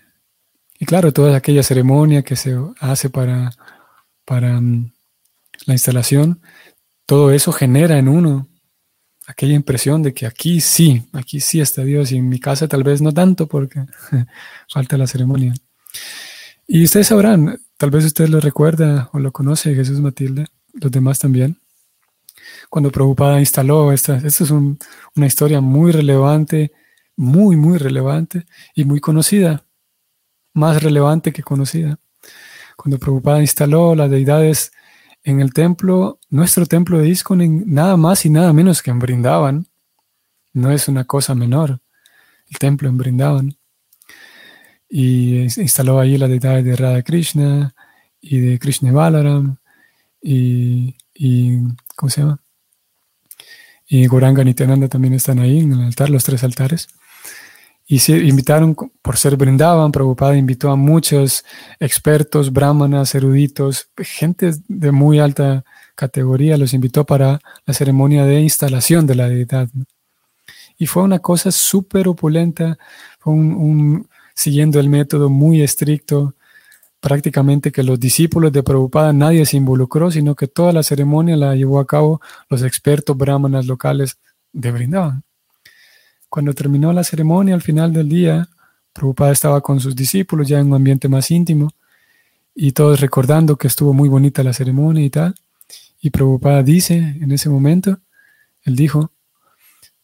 y 0.79 0.85
claro, 0.85 1.11
toda 1.11 1.35
aquella 1.35 1.63
ceremonia 1.63 2.23
que 2.23 2.35
se 2.35 2.57
hace 2.79 3.09
para, 3.09 3.51
para 4.25 4.59
mm, 4.59 4.91
la 5.65 5.73
instalación, 5.73 6.41
todo 7.05 7.31
eso 7.31 7.51
genera 7.51 7.97
en 7.97 8.07
uno 8.07 8.47
aquella 9.27 9.53
impresión 9.53 10.03
de 10.03 10.13
que 10.13 10.25
aquí 10.25 10.61
sí, 10.61 11.03
aquí 11.13 11.39
sí 11.39 11.61
está 11.61 11.83
Dios 11.83 12.11
y 12.11 12.17
en 12.17 12.29
mi 12.29 12.39
casa 12.39 12.67
tal 12.67 12.83
vez 12.83 13.01
no 13.01 13.13
tanto 13.13 13.47
porque 13.47 13.85
falta 14.69 14.97
la 14.97 15.07
ceremonia. 15.07 15.53
Y 16.67 16.83
ustedes 16.85 17.07
sabrán, 17.07 17.59
tal 17.77 17.91
vez 17.91 18.05
usted 18.05 18.29
lo 18.29 18.39
recuerda 18.39 19.09
o 19.13 19.19
lo 19.19 19.31
conoce, 19.31 19.75
Jesús 19.75 19.99
Matilde, 19.99 20.47
los 20.73 20.91
demás 20.91 21.19
también 21.19 21.60
cuando 22.71 22.89
Prabhupada 22.89 23.41
instaló 23.41 23.91
esta. 23.91 24.15
Esta 24.15 24.45
es 24.45 24.49
una 24.49 25.27
historia 25.27 25.59
muy 25.59 25.91
relevante, 25.91 26.71
muy, 27.17 27.57
muy 27.57 27.77
relevante 27.77 28.45
y 28.73 28.85
muy 28.85 29.01
conocida, 29.01 29.65
más 30.53 30.81
relevante 30.81 31.33
que 31.33 31.43
conocida. 31.43 31.99
Cuando 32.77 32.97
Prabhupada 32.97 33.41
instaló 33.41 33.93
las 33.93 34.09
deidades 34.09 34.71
en 35.21 35.41
el 35.41 35.51
templo, 35.53 36.21
nuestro 36.29 36.65
templo 36.65 36.97
de 36.99 37.09
Iskon, 37.09 37.65
nada 37.67 37.97
más 37.97 38.25
y 38.25 38.29
nada 38.29 38.53
menos 38.53 38.81
que 38.81 38.89
en 38.91 38.99
Brindavan, 38.99 39.67
no 40.53 40.71
es 40.71 40.87
una 40.87 41.03
cosa 41.03 41.35
menor, 41.35 41.81
el 42.49 42.57
templo 42.57 42.87
en 42.87 42.97
Brindavan. 42.97 43.57
Y 44.87 45.39
instaló 45.41 45.99
ahí 45.99 46.17
las 46.17 46.29
deidades 46.29 46.63
de 46.63 46.77
Radha 46.77 47.03
Krishna 47.03 47.75
y 48.21 48.39
de 48.39 48.59
Krishna 48.59 48.93
Balaram 48.93 49.57
y 50.21 50.95
¿cómo 51.97 52.09
se 52.09 52.21
llama? 52.21 52.41
Y 53.93 54.07
Goranga 54.07 54.41
Nityananda 54.41 54.87
también 54.87 55.15
están 55.15 55.39
ahí 55.39 55.59
en 55.59 55.73
el 55.73 55.81
altar, 55.81 56.09
los 56.09 56.23
tres 56.23 56.45
altares. 56.45 56.87
Y 57.85 57.99
se 57.99 58.17
invitaron, 58.19 58.73
por 58.73 59.17
ser 59.17 59.35
brindaban, 59.35 59.91
Prabhupada 59.91 60.37
invitó 60.37 60.71
a 60.71 60.77
muchos 60.77 61.43
expertos, 61.77 62.53
brahmanas, 62.53 63.13
eruditos, 63.15 63.89
gente 63.97 64.53
de 64.69 64.91
muy 64.93 65.19
alta 65.19 65.65
categoría, 65.95 66.55
los 66.55 66.73
invitó 66.73 67.05
para 67.05 67.41
la 67.65 67.73
ceremonia 67.73 68.23
de 68.23 68.39
instalación 68.39 69.05
de 69.07 69.15
la 69.15 69.27
deidad. 69.27 69.67
Y 70.77 70.85
fue 70.85 71.03
una 71.03 71.19
cosa 71.19 71.51
súper 71.51 72.07
opulenta, 72.07 72.77
siguiendo 74.35 74.79
el 74.79 74.87
método 74.87 75.29
muy 75.29 75.61
estricto, 75.61 76.35
prácticamente 77.01 77.71
que 77.71 77.83
los 77.83 77.99
discípulos 77.99 78.53
de 78.53 78.63
Prabhupada 78.63 79.11
nadie 79.11 79.45
se 79.45 79.57
involucró, 79.57 80.11
sino 80.11 80.35
que 80.35 80.47
toda 80.47 80.71
la 80.71 80.83
ceremonia 80.83 81.35
la 81.35 81.55
llevó 81.55 81.79
a 81.79 81.87
cabo 81.87 82.21
los 82.47 82.61
expertos 82.61 83.17
brahmanas 83.17 83.65
locales 83.65 84.19
de 84.53 84.71
Brindavan. 84.71 85.23
Cuando 86.29 86.53
terminó 86.53 86.93
la 86.93 87.03
ceremonia, 87.03 87.55
al 87.55 87.61
final 87.61 87.91
del 87.91 88.07
día, 88.07 88.47
Prabhupada 88.93 89.31
estaba 89.31 89.61
con 89.61 89.79
sus 89.79 89.95
discípulos 89.95 90.47
ya 90.47 90.59
en 90.59 90.67
un 90.67 90.75
ambiente 90.75 91.09
más 91.09 91.29
íntimo 91.31 91.71
y 92.53 92.71
todos 92.71 92.99
recordando 93.01 93.57
que 93.57 93.67
estuvo 93.67 93.93
muy 93.93 94.07
bonita 94.07 94.43
la 94.43 94.53
ceremonia 94.53 95.03
y 95.03 95.09
tal. 95.09 95.35
Y 95.99 96.11
Prabhupada 96.11 96.61
dice 96.61 96.95
en 96.95 97.31
ese 97.31 97.49
momento, 97.49 97.99
él 98.63 98.75
dijo, 98.75 99.11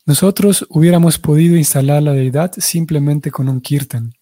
nosotros 0.05 0.65
hubiéramos 0.69 1.19
podido 1.19 1.55
instalar 1.57 2.01
la 2.01 2.13
deidad 2.13 2.53
simplemente 2.57 3.29
con 3.29 3.49
un 3.49 3.61
kirtan. 3.61 4.13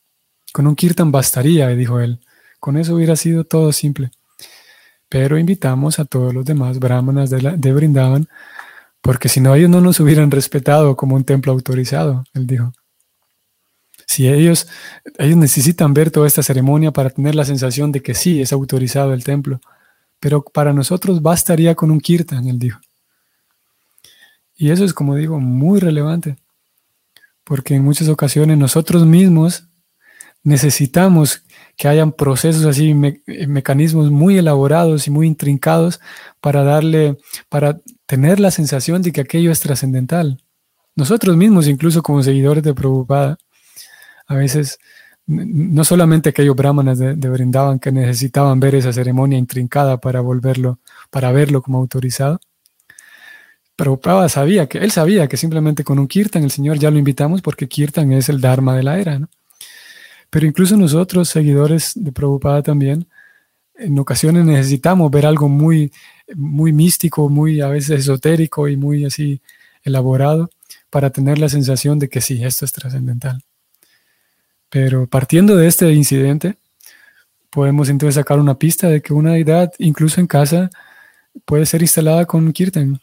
Con 0.51 0.67
un 0.67 0.75
kirtan 0.75 1.11
bastaría, 1.11 1.67
dijo 1.69 1.99
él. 1.99 2.19
Con 2.65 2.77
eso 2.77 2.95
hubiera 2.95 3.15
sido 3.15 3.43
todo 3.43 3.71
simple. 3.71 4.09
Pero 5.07 5.37
invitamos 5.37 5.99
a 5.99 6.05
todos 6.05 6.33
los 6.33 6.43
demás 6.45 6.79
brahmanas 6.79 7.29
de, 7.29 7.73
Brindavan, 7.73 8.27
porque 9.01 9.29
si 9.29 9.39
no, 9.39 9.53
ellos 9.53 9.69
no 9.69 9.81
nos 9.81 9.99
hubieran 9.99 10.31
respetado 10.31 10.95
como 10.95 11.15
un 11.15 11.23
templo 11.23 11.51
autorizado, 11.51 12.23
él 12.33 12.47
dijo. 12.47 12.73
Si 14.07 14.27
ellos, 14.27 14.67
ellos 15.19 15.37
necesitan 15.37 15.93
ver 15.93 16.09
toda 16.09 16.25
esta 16.25 16.41
ceremonia 16.41 16.89
para 16.89 17.11
tener 17.11 17.35
la 17.35 17.45
sensación 17.45 17.91
de 17.91 18.01
que 18.01 18.15
sí, 18.15 18.41
es 18.41 18.51
autorizado 18.51 19.13
el 19.13 19.23
templo, 19.23 19.61
pero 20.19 20.41
para 20.43 20.73
nosotros 20.73 21.21
bastaría 21.21 21.75
con 21.75 21.91
un 21.91 21.99
kirtan, 21.99 22.47
él 22.47 22.57
dijo. 22.57 22.79
Y 24.57 24.71
eso 24.71 24.85
es, 24.85 24.93
como 24.95 25.13
digo, 25.13 25.39
muy 25.39 25.79
relevante, 25.79 26.37
porque 27.43 27.75
en 27.75 27.83
muchas 27.83 28.09
ocasiones 28.09 28.57
nosotros 28.57 29.05
mismos 29.05 29.67
necesitamos 30.41 31.44
que 31.77 31.87
hayan 31.87 32.11
procesos 32.11 32.65
así, 32.65 32.95
eh, 33.27 33.47
mecanismos 33.47 34.11
muy 34.11 34.37
elaborados 34.37 35.07
y 35.07 35.11
muy 35.11 35.27
intrincados 35.27 35.99
para 36.41 36.63
darle, 36.63 37.17
para 37.49 37.79
tener 38.05 38.39
la 38.39 38.51
sensación 38.51 39.01
de 39.01 39.11
que 39.11 39.21
aquello 39.21 39.51
es 39.51 39.59
trascendental. 39.59 40.41
Nosotros 40.95 41.35
mismos, 41.35 41.67
incluso 41.67 42.01
como 42.01 42.23
seguidores 42.23 42.63
de 42.63 42.73
Prabhupada, 42.73 43.37
a 44.27 44.35
veces 44.35 44.79
no 45.27 45.83
solamente 45.83 46.29
aquellos 46.29 46.55
brahmanas 46.55 46.99
de, 46.99 47.29
Brindavan 47.29 47.79
que 47.79 47.91
necesitaban 47.91 48.59
ver 48.59 48.75
esa 48.75 48.93
ceremonia 48.93 49.37
intrincada 49.37 49.97
para 49.97 50.21
volverlo, 50.21 50.79
para 51.09 51.31
verlo 51.31 51.61
como 51.61 51.79
autorizado. 51.79 52.39
Prabhupada 53.75 54.29
sabía 54.29 54.67
que, 54.67 54.77
él 54.77 54.91
sabía 54.91 55.27
que 55.27 55.35
simplemente 55.35 55.83
con 55.83 55.99
un 55.99 56.07
kirtan 56.07 56.43
el 56.43 56.51
Señor 56.51 56.79
ya 56.79 56.91
lo 56.91 56.97
invitamos 56.97 57.41
porque 57.41 57.67
kirtan 57.67 58.13
es 58.13 58.29
el 58.29 58.39
dharma 58.39 58.75
de 58.75 58.83
la 58.83 58.99
era. 58.99 59.19
Pero 60.35 60.47
incluso 60.47 60.75
nosotros, 60.75 61.29
seguidores 61.29 61.93
de 61.95 62.11
Prabhupada 62.11 62.61
también, 62.61 63.07
en 63.73 63.97
ocasiones 63.97 64.43
necesitamos 64.43 65.09
ver 65.09 65.25
algo 65.25 65.47
muy, 65.47 65.93
muy 66.35 66.73
místico, 66.73 67.29
muy 67.29 67.61
a 67.61 67.69
veces 67.69 68.01
esotérico 68.01 68.67
y 68.67 68.75
muy 68.75 69.05
así 69.05 69.39
elaborado 69.81 70.49
para 70.89 71.09
tener 71.09 71.39
la 71.39 71.47
sensación 71.47 71.99
de 71.99 72.09
que 72.09 72.19
sí, 72.19 72.43
esto 72.43 72.65
es 72.65 72.73
trascendental. 72.73 73.45
Pero 74.69 75.07
partiendo 75.07 75.55
de 75.55 75.67
este 75.67 75.89
incidente, 75.93 76.57
podemos 77.49 77.87
entonces 77.87 78.15
sacar 78.15 78.37
una 78.37 78.59
pista 78.59 78.89
de 78.89 79.01
que 79.01 79.13
una 79.13 79.31
deidad, 79.31 79.71
incluso 79.79 80.19
en 80.19 80.27
casa, 80.27 80.69
puede 81.45 81.65
ser 81.65 81.81
instalada 81.81 82.25
con 82.25 82.51
kirtan. 82.51 82.99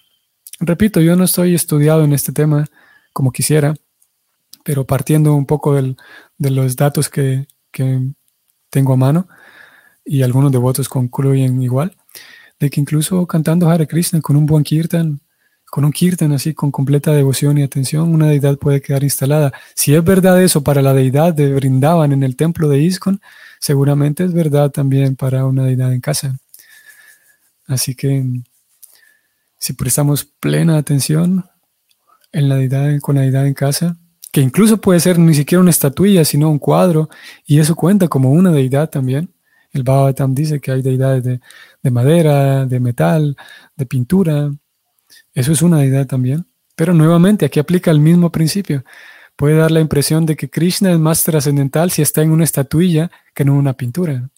Repito, 0.61 1.01
yo 1.01 1.17
no 1.17 1.25
estoy 1.25 1.55
estudiado 1.55 2.05
en 2.05 2.13
este 2.13 2.31
tema 2.31 2.67
como 3.15 3.33
quisiera, 3.33 3.75
pero 4.65 4.87
partiendo 4.87 5.35
un 5.35 5.47
poco 5.47 5.75
de 5.75 6.51
los 6.51 6.77
datos 6.77 7.09
que, 7.09 7.47
que, 7.71 8.01
tengo 8.71 8.95
a 8.95 8.97
mano, 8.97 9.29
y 10.05 10.23
algunos 10.23 10.51
devotos 10.51 10.89
concluyen 10.89 11.63
igual, 11.63 11.97
de 12.59 12.71
que 12.71 12.81
incluso 12.81 13.27
cantando 13.27 13.69
Hare 13.69 13.87
Krishna 13.87 14.21
con 14.21 14.37
un 14.37 14.47
buen 14.47 14.65
kirtan, 14.65 15.21
con 15.67 15.85
un 15.85 15.93
kirtan 15.93 16.33
así, 16.33 16.55
con 16.55 16.71
completa 16.71 17.13
devoción 17.13 17.59
y 17.59 17.63
atención, 17.63 18.15
una 18.15 18.29
deidad 18.29 18.59
puede 18.59 18.81
quedar 18.81 19.03
instalada. 19.03 19.53
Si 19.75 19.95
es 19.95 20.05
verdad 20.05 20.43
eso 20.43 20.63
para 20.63 20.83
la 20.83 20.95
deidad 20.95 21.35
de 21.35 21.53
Brindavan 21.55 22.13
en 22.13 22.23
el 22.23 22.37
templo 22.37 22.69
de 22.69 22.79
Iskon, 22.81 23.21
seguramente 23.59 24.25
es 24.25 24.33
verdad 24.33 24.71
también 24.71 25.17
para 25.17 25.47
una 25.47 25.65
deidad 25.65 25.93
en 25.93 26.01
casa. 26.01 26.39
Así 27.67 27.95
que 27.95 28.25
si 29.59 29.73
prestamos 29.75 30.25
plena 30.25 30.77
atención 30.77 31.45
en 32.33 32.49
la 32.49 32.57
deidad, 32.57 32.99
con 33.01 33.17
la 33.17 33.23
deidad 33.23 33.47
en 33.47 33.55
casa, 33.55 33.97
que 34.33 34.41
incluso 34.41 34.81
puede 34.81 34.99
ser 34.99 35.19
ni 35.19 35.35
siquiera 35.35 35.61
una 35.61 35.71
estatuilla, 35.71 36.25
sino 36.25 36.51
un 36.51 36.59
cuadro, 36.59 37.09
y 37.47 37.61
eso 37.61 37.77
cuenta 37.77 38.09
como 38.09 38.33
una 38.33 38.51
deidad 38.51 38.91
también. 38.91 39.33
El 39.71 39.85
Bhagavatam 39.85 40.35
dice 40.35 40.61
que 40.61 40.73
hay 40.73 40.83
deidades 40.83 41.23
de 41.83 41.91
madera, 41.91 42.67
de 42.67 42.81
metal, 42.81 43.37
de 43.77 43.87
pintura, 43.87 44.51
eso 45.35 45.53
es 45.53 45.63
una 45.63 45.79
deidad 45.79 46.07
también. 46.07 46.47
Pero 46.75 46.95
nuevamente, 46.95 47.45
aquí 47.45 47.61
aplica 47.61 47.91
el 47.91 48.01
mismo 48.01 48.31
principio. 48.31 48.85
Puede 49.37 49.57
dar 49.57 49.71
la 49.71 49.81
impresión 49.81 50.27
de 50.27 50.37
que 50.37 50.51
Krishna 50.51 50.93
es 50.93 50.99
más 50.99 51.23
trascendental 51.25 51.91
si 51.91 52.03
está 52.03 52.23
en 52.23 52.31
una 52.31 52.45
estatuilla 52.45 53.11
que 53.35 53.43
en 53.43 53.51
una 53.51 53.73
pintura. 53.75 54.31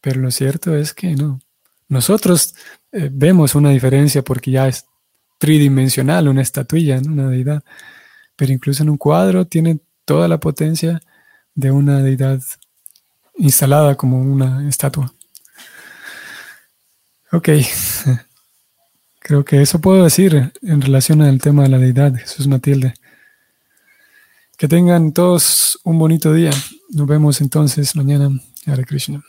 Pero 0.00 0.20
lo 0.20 0.30
cierto 0.30 0.74
es 0.76 0.92
que 0.92 1.14
no. 1.14 1.40
Nosotros 1.88 2.54
eh, 2.90 3.10
vemos 3.12 3.54
una 3.54 3.70
diferencia 3.70 4.22
porque 4.22 4.50
ya 4.50 4.68
es 4.68 4.86
tridimensional 5.38 6.28
una 6.28 6.42
estatuilla, 6.42 7.00
una 7.04 7.28
deidad. 7.28 7.62
Pero 8.42 8.54
incluso 8.54 8.82
en 8.82 8.90
un 8.90 8.96
cuadro 8.96 9.46
tiene 9.46 9.78
toda 10.04 10.26
la 10.26 10.40
potencia 10.40 11.00
de 11.54 11.70
una 11.70 12.02
deidad 12.02 12.42
instalada 13.36 13.94
como 13.94 14.20
una 14.20 14.68
estatua. 14.68 15.14
Ok. 17.30 17.50
Creo 19.20 19.44
que 19.44 19.62
eso 19.62 19.80
puedo 19.80 20.02
decir 20.02 20.52
en 20.60 20.82
relación 20.82 21.22
al 21.22 21.40
tema 21.40 21.62
de 21.62 21.68
la 21.68 21.78
deidad, 21.78 22.16
Jesús 22.16 22.48
Matilde. 22.48 22.94
Que 24.58 24.66
tengan 24.66 25.12
todos 25.12 25.78
un 25.84 26.00
bonito 26.00 26.32
día. 26.32 26.50
Nos 26.90 27.06
vemos 27.06 27.40
entonces 27.40 27.94
mañana. 27.94 28.28
Hare 28.66 28.84
Krishna. 28.84 29.22